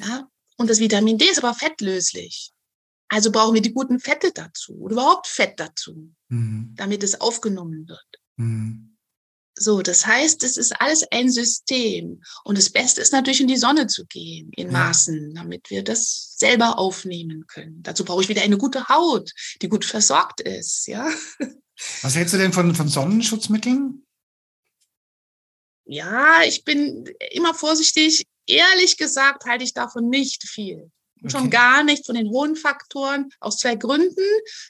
Ja? 0.01 0.29
Und 0.57 0.71
das 0.71 0.81
Vitamin 0.81 1.19
D 1.19 1.27
ist 1.27 1.43
aber 1.43 1.55
fettlöslich. 1.55 2.51
Also 3.09 3.31
brauchen 3.31 3.55
wir 3.55 3.63
die 3.63 3.75
guten 3.75 4.01
Fette 4.01 4.33
dazu 4.33 4.75
oder 4.79 4.95
überhaupt 4.95 5.27
Fett 5.27 5.61
dazu, 5.61 6.11
mhm. 6.29 6.73
damit 6.77 7.03
es 7.03 7.21
aufgenommen 7.21 7.87
wird. 7.87 8.07
Mhm. 8.37 8.94
So, 9.57 9.83
das 9.83 10.05
heißt, 10.05 10.43
es 10.43 10.57
ist 10.57 10.81
alles 10.81 11.05
ein 11.13 11.31
System. 11.31 12.23
Und 12.43 12.59
das 12.59 12.71
Beste 12.71 13.01
ist 13.01 13.13
natürlich 13.13 13.41
in 13.41 13.47
die 13.47 13.57
Sonne 13.57 13.87
zu 13.87 14.05
gehen, 14.07 14.51
in 14.57 14.73
Maßen, 14.73 15.35
damit 15.35 15.71
wir 15.71 15.85
das 15.85 16.35
selber 16.37 16.79
aufnehmen 16.79 17.47
können. 17.47 17.83
Dazu 17.83 18.05
brauche 18.05 18.23
ich 18.23 18.29
wieder 18.29 18.43
eine 18.43 18.59
gute 18.59 18.89
Haut, 18.89 19.31
die 19.63 19.69
gut 19.69 19.85
versorgt 19.85 20.41
ist, 20.41 20.87
ja. 20.89 21.09
Was 22.03 22.15
hältst 22.15 22.35
du 22.35 22.39
denn 22.39 22.53
von, 22.53 22.75
von 22.75 22.89
Sonnenschutzmitteln? 22.89 24.05
Ja, 25.87 26.43
ich 26.45 26.65
bin 26.65 27.05
immer 27.31 27.55
vorsichtig. 27.55 28.25
Ehrlich 28.47 28.97
gesagt 28.97 29.45
halte 29.45 29.65
ich 29.65 29.75
davon 29.75 30.09
nicht 30.09 30.49
viel. 30.49 30.91
Okay. 31.25 31.39
Schon 31.39 31.51
gar 31.51 31.83
nicht 31.85 32.05
von 32.05 32.15
den 32.15 32.29
hohen 32.29 32.55
Faktoren 32.55 33.31
aus 33.41 33.57
zwei 33.57 33.77
Gründen. 33.77 34.23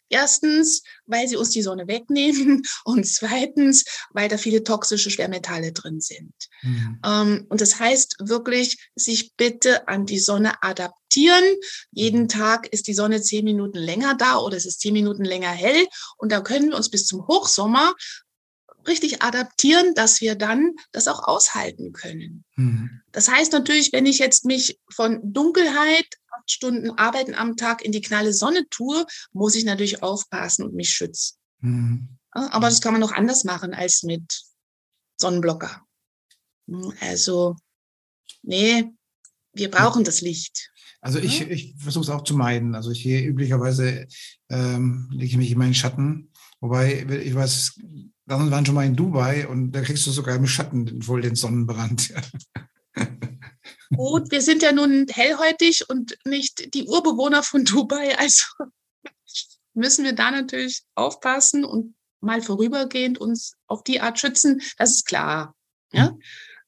Erstens, 0.09 0.83
weil 1.07 1.27
sie 1.27 1.37
uns 1.37 1.51
die 1.51 1.63
Sonne 1.63 1.89
wegnehmen 1.89 2.63
und 2.85 3.07
zweitens, 3.07 3.85
weil 4.11 4.29
da 4.29 4.39
viele 4.39 4.63
toxische 4.63 5.11
Schwermetalle 5.11 5.73
drin 5.73 6.01
sind. 6.01 6.33
Mhm. 6.63 7.01
Ähm, 7.05 7.47
und 7.49 7.61
das 7.61 7.81
heißt 7.81 8.17
wirklich, 8.21 8.91
sich 8.95 9.35
bitte 9.37 9.89
an 9.89 10.07
die 10.07 10.21
Sonne 10.21 10.63
adaptieren. 10.63 11.45
Jeden 11.91 12.23
mhm. 12.23 12.29
Tag 12.29 12.69
ist 12.69 12.87
die 12.87 12.95
Sonne 12.95 13.21
zehn 13.21 13.45
Minuten 13.45 13.79
länger 13.79 14.15
da 14.15 14.39
oder 14.39 14.57
es 14.57 14.67
ist 14.67 14.81
zehn 14.81 14.93
Minuten 14.93 15.25
länger 15.25 15.51
hell 15.51 15.87
und 16.17 16.31
da 16.31 16.41
können 16.41 16.71
wir 16.71 16.77
uns 16.77 16.91
bis 16.91 17.07
zum 17.07 17.27
Hochsommer 17.27 17.95
richtig 18.87 19.23
adaptieren, 19.23 19.95
dass 19.95 20.21
wir 20.21 20.35
dann 20.35 20.75
das 20.93 21.09
auch 21.09 21.27
aushalten 21.27 21.93
können. 21.93 22.45
Mhm. 22.57 23.01
Das 23.13 23.29
heißt 23.29 23.53
natürlich, 23.53 23.93
wenn 23.93 24.07
ich 24.07 24.19
jetzt 24.19 24.45
mich 24.45 24.79
von 24.91 25.21
Dunkelheit, 25.23 26.07
acht 26.45 26.51
Stunden 26.51 26.91
Arbeiten 26.91 27.35
am 27.35 27.57
Tag 27.57 27.85
in 27.85 27.93
die 27.93 28.01
knalle 28.01 28.33
Sonne 28.33 28.67
tue, 28.71 29.07
muss 29.33 29.55
ich 29.55 29.65
natürlich 29.65 30.03
aufpassen 30.03 30.65
und 30.65 30.75
mich 30.75 30.91
schützen. 30.91 31.37
Mhm. 31.61 32.09
Aber 32.31 32.69
das 32.69 32.81
kann 32.81 32.93
man 32.93 33.01
noch 33.01 33.13
anders 33.13 33.45
machen 33.45 33.75
als 33.75 34.03
mit 34.03 34.43
Sonnenblocker. 35.19 35.83
Hm, 36.69 36.93
also, 37.01 37.57
nee, 38.43 38.91
wir 39.55 39.71
brauchen 39.71 40.05
das 40.05 40.21
Licht. 40.21 40.71
Also 41.01 41.19
ich, 41.19 41.43
ich 41.43 41.75
versuche 41.79 42.05
es 42.05 42.11
auch 42.11 42.25
zu 42.25 42.35
meiden. 42.35 42.75
Also 42.75 42.91
ich 42.91 43.03
hier 43.03 43.25
üblicherweise 43.25 44.07
ähm, 44.49 45.09
lege 45.13 45.27
ich 45.27 45.37
mich 45.37 45.51
in 45.51 45.59
meinen 45.59 45.75
Schatten. 45.75 46.33
Wobei, 46.61 47.07
ich 47.23 47.35
weiß, 47.35 47.79
dann 48.27 48.51
waren 48.51 48.65
schon 48.65 48.75
mal 48.75 48.87
in 48.87 48.97
Dubai 48.97 49.47
und 49.47 49.73
da 49.73 49.83
kriegst 49.83 50.07
du 50.07 50.11
sogar 50.11 50.35
im 50.35 50.47
Schatten 50.47 51.03
voll 51.03 51.21
den 51.21 51.37
Sonnenbrand. 51.37 52.13
Gut, 53.95 54.31
wir 54.31 54.43
sind 54.43 54.63
ja 54.63 54.73
nun 54.73 55.07
hellhäutig 55.09 55.89
und 55.89 56.17
nicht 56.25 56.75
die 56.75 56.85
Urbewohner 56.85 57.43
von 57.43 57.65
Dubai, 57.65 58.17
also 58.19 58.45
müssen 59.75 60.05
wir 60.05 60.15
da 60.15 60.31
natürlich 60.31 60.83
aufpassen 60.95 61.65
und 61.65 61.95
mal 62.21 62.41
vorübergehend 62.41 63.19
uns 63.19 63.55
auf 63.67 63.85
die 63.85 64.01
Art 64.01 64.19
schützen, 64.19 64.63
das 64.79 64.91
ist 64.91 65.07
klar. 65.07 65.55
Ja? 65.93 66.13
Mhm. 66.13 66.23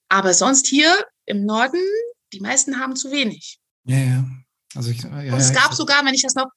Aber 0.09 0.35
sonst 0.35 0.66
hier 0.66 0.94
im 1.24 1.44
Norden, 1.44 1.81
die 2.33 2.40
meisten 2.40 2.79
haben 2.79 2.96
zu 2.96 3.11
wenig. 3.11 3.59
Ja, 3.85 3.98
ja. 3.98 4.24
Also 4.74 4.90
ich, 4.90 5.02
ja, 5.02 5.11
und 5.11 5.40
es 5.40 5.55
gab 5.55 5.72
sogar, 5.72 6.05
wenn 6.05 6.14
ich 6.14 6.22
das 6.22 6.35
noch 6.35 6.50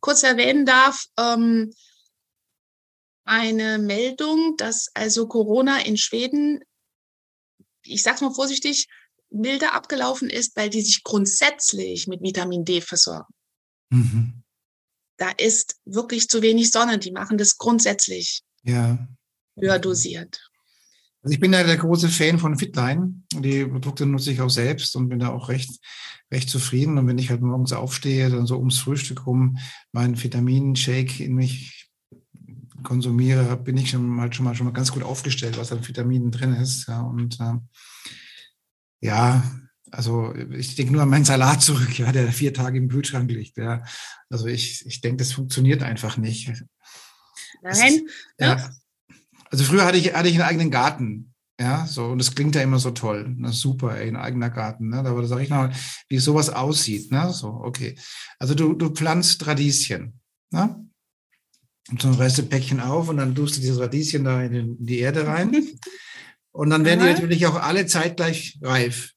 kurz 0.00 0.22
erwähnen 0.22 0.64
darf, 0.64 1.06
ähm, 1.18 1.72
eine 3.24 3.78
Meldung, 3.78 4.56
dass 4.56 4.90
also 4.94 5.26
Corona 5.26 5.80
in 5.80 5.96
Schweden, 5.96 6.60
ich 7.82 8.02
sag's 8.02 8.20
mal 8.20 8.32
vorsichtig, 8.32 8.86
milder 9.34 9.74
abgelaufen 9.74 10.30
ist, 10.30 10.56
weil 10.56 10.70
die 10.70 10.82
sich 10.82 11.02
grundsätzlich 11.02 12.06
mit 12.06 12.22
Vitamin 12.22 12.64
D 12.64 12.80
versorgen. 12.80 13.32
Mhm. 13.90 14.42
Da 15.16 15.30
ist 15.30 15.76
wirklich 15.84 16.28
zu 16.28 16.42
wenig 16.42 16.70
Sonne. 16.70 16.98
Die 16.98 17.12
machen 17.12 17.38
das 17.38 17.56
grundsätzlich 17.56 18.42
ja. 18.62 19.06
höher 19.56 19.78
dosiert. 19.78 20.40
Also 21.22 21.34
ich 21.34 21.40
bin 21.40 21.52
ja 21.52 21.62
der 21.62 21.76
große 21.76 22.08
Fan 22.08 22.38
von 22.38 22.58
Fitline. 22.58 23.22
Die 23.32 23.64
Produkte 23.64 24.04
nutze 24.04 24.30
ich 24.30 24.40
auch 24.40 24.50
selbst 24.50 24.94
und 24.94 25.08
bin 25.08 25.20
da 25.20 25.30
auch 25.30 25.48
recht, 25.48 25.70
recht 26.30 26.50
zufrieden. 26.50 26.98
Und 26.98 27.06
wenn 27.06 27.18
ich 27.18 27.30
halt 27.30 27.40
morgens 27.40 27.72
aufstehe, 27.72 28.28
dann 28.28 28.46
so 28.46 28.58
ums 28.58 28.78
Frühstück 28.78 29.26
rum 29.26 29.56
meinen 29.92 30.22
Vitaminshake 30.22 31.24
in 31.24 31.34
mich 31.34 31.88
konsumiere, 32.82 33.56
bin 33.56 33.78
ich 33.78 33.90
schon 33.90 34.06
mal, 34.06 34.30
schon 34.32 34.44
mal, 34.44 34.54
schon 34.54 34.66
mal 34.66 34.72
ganz 34.72 34.92
gut 34.92 35.02
aufgestellt, 35.02 35.56
was 35.56 35.72
an 35.72 35.86
Vitaminen 35.86 36.30
drin 36.30 36.52
ist. 36.54 36.86
Ja, 36.88 37.00
und 37.00 37.40
äh, 37.40 37.54
ja, 39.04 39.42
also 39.90 40.34
ich 40.34 40.74
denke 40.74 40.92
nur 40.92 41.02
an 41.02 41.08
meinen 41.08 41.24
Salat 41.24 41.62
zurück, 41.62 41.98
ja, 41.98 42.10
der 42.10 42.32
vier 42.32 42.52
Tage 42.54 42.78
im 42.78 42.88
Kühlschrank 42.88 43.30
liegt. 43.30 43.56
Ja. 43.58 43.84
Also 44.30 44.46
ich, 44.46 44.84
ich 44.86 45.00
denke, 45.00 45.18
das 45.18 45.32
funktioniert 45.32 45.82
einfach 45.82 46.16
nicht. 46.16 46.52
Nein. 47.62 47.92
Ist, 47.92 48.02
ja. 48.38 48.70
Also 49.50 49.64
früher 49.64 49.84
hatte 49.84 49.98
ich, 49.98 50.14
hatte 50.14 50.28
ich 50.28 50.34
einen 50.34 50.48
eigenen 50.48 50.70
Garten. 50.70 51.34
Ja, 51.60 51.86
so, 51.86 52.06
und 52.06 52.18
das 52.18 52.34
klingt 52.34 52.56
ja 52.56 52.62
immer 52.62 52.80
so 52.80 52.90
toll. 52.90 53.32
Na, 53.36 53.52
super, 53.52 53.96
ey, 53.96 54.08
ein 54.08 54.16
eigener 54.16 54.50
Garten. 54.50 54.88
Ne? 54.88 54.98
Aber 54.98 55.22
da 55.22 55.28
sage 55.28 55.44
ich 55.44 55.50
mal, 55.50 55.72
wie 56.08 56.18
sowas 56.18 56.50
aussieht. 56.50 57.12
Ne? 57.12 57.32
So, 57.32 57.48
okay. 57.48 57.96
Also 58.40 58.56
du, 58.56 58.72
du 58.72 58.90
pflanzt 58.90 59.46
Radieschen. 59.46 60.18
Ne? 60.50 60.84
und 61.90 62.00
so 62.00 62.08
ein 62.08 62.14
Restepäckchen 62.14 62.80
auf 62.80 63.08
und 63.08 63.18
dann 63.18 63.34
tust 63.34 63.56
du 63.56 63.60
diese 63.60 63.80
Radieschen 63.80 64.24
da 64.24 64.42
in 64.42 64.76
die 64.84 64.98
Erde 64.98 65.26
rein. 65.26 65.52
Und 66.54 66.70
dann 66.70 66.84
werden 66.84 67.00
die 67.00 67.12
natürlich 67.12 67.46
auch 67.46 67.56
alle 67.56 67.84
zeitgleich 67.86 68.58
reif. 68.62 69.10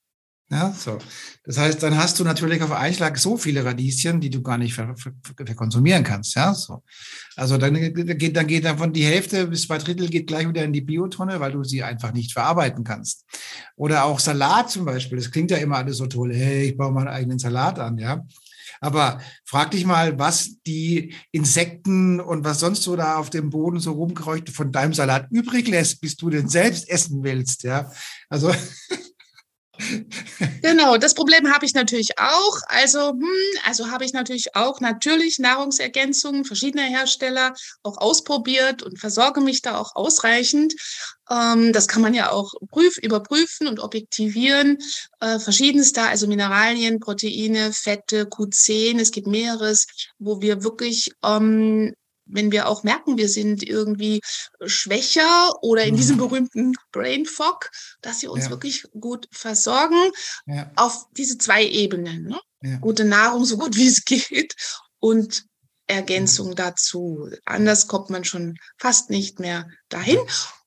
Ja, 0.49 0.71
so. 0.71 0.97
Das 1.43 1.57
heißt, 1.57 1.83
dann 1.83 1.97
hast 1.97 2.19
du 2.19 2.23
natürlich 2.23 2.61
auf 2.63 2.71
einen 2.71 2.95
Schlag 2.95 3.17
so 3.19 3.37
viele 3.37 3.63
Radieschen, 3.63 4.19
die 4.19 4.29
du 4.29 4.41
gar 4.41 4.57
nicht 4.57 4.73
verkonsumieren 4.73 6.03
kannst. 6.03 6.35
Ja, 6.35 6.53
so. 6.53 6.83
Also 7.35 7.57
dann 7.57 7.75
geht, 7.75 8.35
dann 8.35 8.47
geht 8.47 8.65
davon 8.65 8.91
die 8.91 9.03
Hälfte 9.03 9.45
bis 9.47 9.67
zwei 9.67 9.77
Drittel 9.77 10.09
geht 10.09 10.27
gleich 10.27 10.47
wieder 10.47 10.63
in 10.63 10.73
die 10.73 10.81
Biotonne, 10.81 11.39
weil 11.39 11.51
du 11.51 11.63
sie 11.63 11.83
einfach 11.83 12.11
nicht 12.11 12.33
verarbeiten 12.33 12.83
kannst. 12.83 13.25
Oder 13.75 14.05
auch 14.05 14.19
Salat 14.19 14.71
zum 14.71 14.85
Beispiel. 14.85 15.17
Das 15.17 15.29
klingt 15.29 15.51
ja 15.51 15.57
immer 15.57 15.77
alles 15.77 15.97
so 15.97 16.07
toll. 16.07 16.33
Hey, 16.33 16.69
ich 16.69 16.77
baue 16.77 16.93
meinen 16.93 17.09
eigenen 17.09 17.39
Salat 17.39 17.77
an. 17.77 17.97
Ja, 17.97 18.25
aber 18.81 19.19
frag 19.45 19.71
dich 19.71 19.85
mal, 19.85 20.19
was 20.19 20.61
die 20.65 21.15
Insekten 21.31 22.19
und 22.19 22.43
was 22.43 22.59
sonst 22.59 22.83
so 22.83 22.95
da 22.95 23.17
auf 23.17 23.29
dem 23.29 23.49
Boden 23.49 23.79
so 23.79 23.93
rumkreucht 23.93 24.49
von 24.49 24.71
deinem 24.71 24.93
Salat 24.93 25.27
übrig 25.31 25.67
lässt, 25.67 26.01
bis 26.01 26.15
du 26.15 26.29
den 26.29 26.49
selbst 26.49 26.89
essen 26.89 27.23
willst. 27.23 27.63
Ja, 27.63 27.91
also 28.29 28.53
Genau, 30.61 30.97
das 30.97 31.13
Problem 31.13 31.53
habe 31.53 31.65
ich 31.65 31.73
natürlich 31.73 32.17
auch. 32.17 32.57
Also, 32.67 33.11
hm, 33.11 33.59
also 33.65 33.89
habe 33.89 34.05
ich 34.05 34.13
natürlich 34.13 34.55
auch 34.55 34.79
natürlich 34.81 35.39
Nahrungsergänzungen 35.39 36.45
verschiedener 36.45 36.83
Hersteller 36.83 37.53
auch 37.83 37.97
ausprobiert 37.97 38.83
und 38.83 38.99
versorge 38.99 39.41
mich 39.41 39.61
da 39.61 39.77
auch 39.77 39.95
ausreichend. 39.95 40.73
Ähm, 41.29 41.73
das 41.73 41.87
kann 41.87 42.01
man 42.01 42.13
ja 42.13 42.31
auch 42.31 42.53
prüf, 42.69 42.97
überprüfen 42.97 43.67
und 43.67 43.79
objektivieren. 43.79 44.77
Äh, 45.19 45.39
verschiedenste, 45.39 46.01
also 46.01 46.27
Mineralien, 46.27 46.99
Proteine, 46.99 47.71
Fette, 47.73 48.25
Q10. 48.25 48.99
Es 48.99 49.11
gibt 49.11 49.27
mehreres, 49.27 49.87
wo 50.19 50.41
wir 50.41 50.63
wirklich 50.63 51.11
ähm, 51.23 51.93
wenn 52.29 52.51
wir 52.51 52.67
auch 52.67 52.83
merken, 52.83 53.17
wir 53.17 53.29
sind 53.29 53.63
irgendwie 53.63 54.21
schwächer 54.65 55.51
oder 55.61 55.83
in 55.83 55.95
diesem 55.95 56.15
mhm. 56.17 56.19
berühmten 56.19 56.73
Brain 56.91 57.25
Fog, 57.25 57.69
dass 58.01 58.19
sie 58.19 58.27
uns 58.27 58.45
ja. 58.45 58.49
wirklich 58.49 58.83
gut 58.99 59.27
versorgen 59.31 60.11
ja. 60.45 60.71
auf 60.75 61.05
diese 61.15 61.37
zwei 61.37 61.65
Ebenen. 61.65 62.23
Ne? 62.23 62.39
Ja. 62.61 62.77
Gute 62.77 63.05
Nahrung, 63.05 63.45
so 63.45 63.57
gut 63.57 63.75
wie 63.75 63.87
es 63.87 64.05
geht 64.05 64.55
und 64.99 65.45
Ergänzung 65.87 66.55
dazu. 66.55 67.29
Anders 67.45 67.87
kommt 67.87 68.09
man 68.09 68.25
schon 68.25 68.57
fast 68.77 69.09
nicht 69.09 69.39
mehr 69.39 69.67
dahin. 69.89 70.19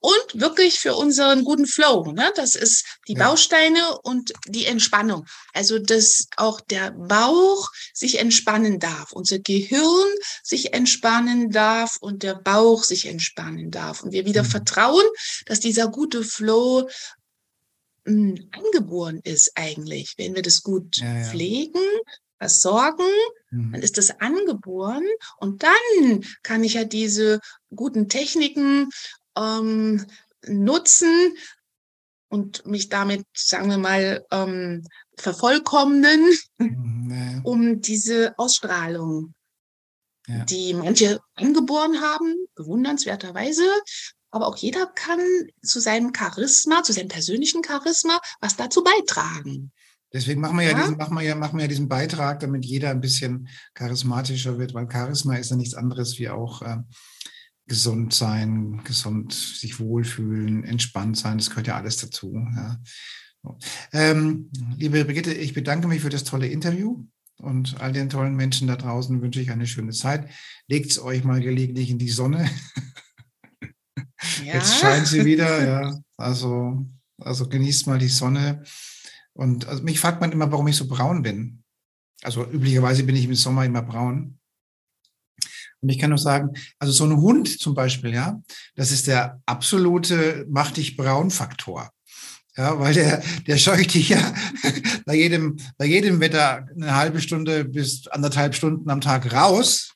Und 0.02 0.40
wirklich 0.40 0.80
für 0.80 0.94
unseren 0.94 1.44
guten 1.44 1.66
Flow. 1.66 2.12
Ne? 2.12 2.32
Das 2.34 2.54
ist 2.54 2.86
die 3.06 3.12
ja. 3.12 3.26
Bausteine 3.26 3.98
und 4.02 4.32
die 4.46 4.64
Entspannung. 4.64 5.26
Also, 5.52 5.78
dass 5.78 6.26
auch 6.36 6.62
der 6.62 6.92
Bauch 6.92 7.68
sich 7.92 8.18
entspannen 8.18 8.78
darf, 8.78 9.12
unser 9.12 9.38
Gehirn 9.38 10.08
sich 10.42 10.72
entspannen 10.72 11.50
darf 11.50 11.98
und 12.00 12.22
der 12.22 12.34
Bauch 12.34 12.82
sich 12.82 13.06
entspannen 13.06 13.70
darf. 13.70 14.02
Und 14.02 14.12
wir 14.12 14.24
wieder 14.24 14.42
mhm. 14.42 14.48
vertrauen, 14.48 15.04
dass 15.44 15.60
dieser 15.60 15.88
gute 15.88 16.24
Flow 16.24 16.88
mh, 18.04 18.14
hm, 18.14 18.50
angeboren 18.52 19.20
ist 19.22 19.52
eigentlich, 19.54 20.14
wenn 20.16 20.34
wir 20.34 20.42
das 20.42 20.62
gut 20.62 20.96
ja, 20.96 21.18
ja. 21.18 21.24
pflegen 21.24 21.80
versorgen, 22.40 23.04
mhm. 23.50 23.72
dann 23.72 23.82
ist 23.82 23.98
das 23.98 24.18
angeboren 24.18 25.04
und 25.38 25.62
dann 25.62 26.24
kann 26.42 26.64
ich 26.64 26.74
ja 26.74 26.84
diese 26.84 27.40
guten 27.74 28.08
Techniken 28.08 28.88
ähm, 29.36 30.06
nutzen 30.46 31.36
und 32.28 32.64
mich 32.64 32.88
damit, 32.88 33.26
sagen 33.36 33.68
wir 33.68 33.76
mal, 33.76 34.24
ähm, 34.30 34.86
vervollkommnen, 35.16 36.30
mhm. 36.56 37.40
um 37.44 37.80
diese 37.82 38.38
Ausstrahlung, 38.38 39.34
ja. 40.26 40.44
die 40.46 40.72
manche 40.72 41.20
angeboren 41.34 42.00
haben, 42.00 42.34
bewundernswerterweise, 42.54 43.68
aber 44.30 44.46
auch 44.46 44.56
jeder 44.56 44.86
kann 44.86 45.20
zu 45.62 45.78
seinem 45.78 46.12
Charisma, 46.16 46.82
zu 46.84 46.92
seinem 46.92 47.08
persönlichen 47.08 47.62
Charisma 47.62 48.18
was 48.40 48.56
dazu 48.56 48.82
beitragen. 48.82 49.72
Deswegen 50.12 50.40
machen 50.40 50.58
wir 50.58 50.64
ja, 50.64 50.72
ja, 50.72 50.80
diesen, 50.80 50.96
machen 50.96 51.16
wir 51.16 51.22
ja, 51.22 51.34
machen 51.34 51.58
wir 51.58 51.64
ja 51.64 51.68
diesen 51.68 51.88
Beitrag, 51.88 52.40
damit 52.40 52.64
jeder 52.64 52.90
ein 52.90 53.00
bisschen 53.00 53.48
charismatischer 53.74 54.58
wird, 54.58 54.74
weil 54.74 54.90
Charisma 54.90 55.36
ist 55.36 55.50
ja 55.50 55.56
nichts 55.56 55.74
anderes 55.74 56.18
wie 56.18 56.28
auch 56.28 56.62
äh, 56.62 56.78
gesund 57.66 58.12
sein, 58.12 58.82
gesund 58.84 59.32
sich 59.32 59.78
wohlfühlen, 59.78 60.64
entspannt 60.64 61.16
sein. 61.16 61.38
Das 61.38 61.50
gehört 61.50 61.68
ja 61.68 61.76
alles 61.76 61.98
dazu. 61.98 62.34
Ja. 62.56 62.80
Ähm, 63.92 64.50
liebe 64.76 65.04
Brigitte, 65.04 65.32
ich 65.32 65.54
bedanke 65.54 65.86
mich 65.86 66.02
für 66.02 66.10
das 66.10 66.24
tolle 66.24 66.48
Interview 66.48 67.04
und 67.38 67.80
all 67.80 67.92
den 67.92 68.10
tollen 68.10 68.34
Menschen 68.34 68.66
da 68.66 68.76
draußen 68.76 69.22
wünsche 69.22 69.40
ich 69.40 69.50
eine 69.50 69.66
schöne 69.66 69.92
Zeit. 69.92 70.28
Legt 70.66 70.90
es 70.90 71.00
euch 71.00 71.24
mal 71.24 71.40
gelegentlich 71.40 71.90
in 71.90 71.98
die 71.98 72.10
Sonne. 72.10 72.50
Ja. 74.44 74.54
Jetzt 74.54 74.78
scheint 74.78 75.06
sie 75.06 75.24
wieder, 75.24 75.66
ja. 75.66 75.98
Also, 76.16 76.86
also 77.18 77.48
genießt 77.48 77.86
mal 77.86 77.98
die 77.98 78.08
Sonne. 78.08 78.62
Und 79.34 79.66
also 79.66 79.82
mich 79.82 80.00
fragt 80.00 80.20
man 80.20 80.32
immer, 80.32 80.50
warum 80.50 80.68
ich 80.68 80.76
so 80.76 80.86
braun 80.86 81.22
bin. 81.22 81.62
Also 82.22 82.44
üblicherweise 82.46 83.04
bin 83.04 83.16
ich 83.16 83.24
im 83.24 83.34
Sommer 83.34 83.64
immer 83.64 83.82
braun. 83.82 84.38
Und 85.80 85.88
ich 85.88 85.98
kann 85.98 86.10
nur 86.10 86.18
sagen, 86.18 86.50
also 86.78 86.92
so 86.92 87.04
ein 87.04 87.16
Hund 87.16 87.60
zum 87.60 87.74
Beispiel, 87.74 88.12
ja, 88.12 88.42
das 88.74 88.92
ist 88.92 89.06
der 89.06 89.40
absolute 89.46 90.46
Mach 90.50 90.70
dich 90.72 90.96
braun 90.96 91.30
Faktor. 91.30 91.90
Ja, 92.56 92.78
weil 92.78 92.92
der, 92.92 93.22
der 93.46 93.56
scheucht 93.56 93.94
dich 93.94 94.10
ja 94.10 94.34
bei 95.06 95.14
jedem, 95.14 95.56
bei 95.78 95.86
jedem 95.86 96.20
Wetter 96.20 96.66
eine 96.74 96.94
halbe 96.94 97.20
Stunde 97.20 97.64
bis 97.64 98.06
anderthalb 98.08 98.54
Stunden 98.54 98.90
am 98.90 99.00
Tag 99.00 99.32
raus. 99.32 99.94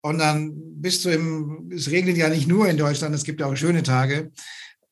Und 0.00 0.18
dann 0.18 0.52
bist 0.80 1.04
du 1.04 1.10
im, 1.10 1.70
es 1.74 1.90
regnet 1.90 2.16
ja 2.16 2.28
nicht 2.28 2.46
nur 2.46 2.68
in 2.68 2.76
Deutschland, 2.76 3.14
es 3.14 3.24
gibt 3.24 3.40
ja 3.40 3.46
auch 3.46 3.56
schöne 3.56 3.82
Tage. 3.82 4.30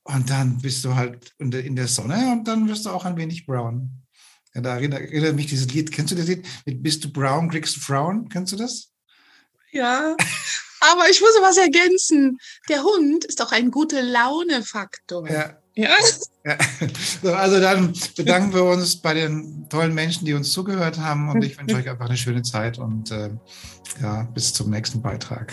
Und 0.04 0.30
dann 0.30 0.58
bist 0.58 0.84
du 0.84 0.94
halt 0.94 1.32
in 1.38 1.76
der 1.76 1.88
Sonne 1.88 2.32
und 2.32 2.48
dann 2.48 2.68
wirst 2.68 2.86
du 2.86 2.90
auch 2.90 3.04
ein 3.04 3.16
wenig 3.16 3.46
brown. 3.46 4.02
Ja, 4.54 4.60
da 4.60 4.74
erinnert, 4.74 5.00
erinnert 5.00 5.36
mich 5.36 5.46
dieses 5.46 5.72
Lied. 5.72 5.92
Kennst 5.92 6.12
du 6.12 6.16
das 6.16 6.26
Lied 6.26 6.46
mit 6.66 6.82
Bist 6.82 7.04
du 7.04 7.12
brown, 7.12 7.48
kriegst 7.50 7.76
du 7.76 7.80
Frauen? 7.80 8.28
Kennst 8.28 8.52
du 8.52 8.56
das? 8.56 8.90
Ja, 9.70 10.14
aber 10.80 11.08
ich 11.10 11.20
muss 11.20 11.30
was 11.40 11.56
ergänzen. 11.56 12.38
Der 12.68 12.82
Hund 12.82 13.24
ist 13.24 13.40
auch 13.40 13.52
ein 13.52 13.70
gute 13.70 14.00
Laune-Faktor. 14.00 15.30
Ja. 15.30 15.58
Ja. 15.74 15.88
ja. 16.44 16.58
So, 17.22 17.32
also 17.32 17.60
dann 17.60 17.94
bedanken 18.16 18.52
wir 18.52 18.64
uns 18.64 19.00
bei 19.00 19.14
den 19.14 19.68
tollen 19.70 19.94
Menschen, 19.94 20.26
die 20.26 20.34
uns 20.34 20.52
zugehört 20.52 20.98
haben 20.98 21.30
und 21.30 21.42
ich 21.42 21.58
wünsche 21.58 21.76
euch 21.76 21.88
einfach 21.88 22.06
eine 22.06 22.16
schöne 22.16 22.42
Zeit 22.42 22.78
und 22.78 23.10
äh, 23.10 23.30
ja, 24.02 24.24
bis 24.34 24.52
zum 24.52 24.70
nächsten 24.70 25.00
Beitrag. 25.00 25.52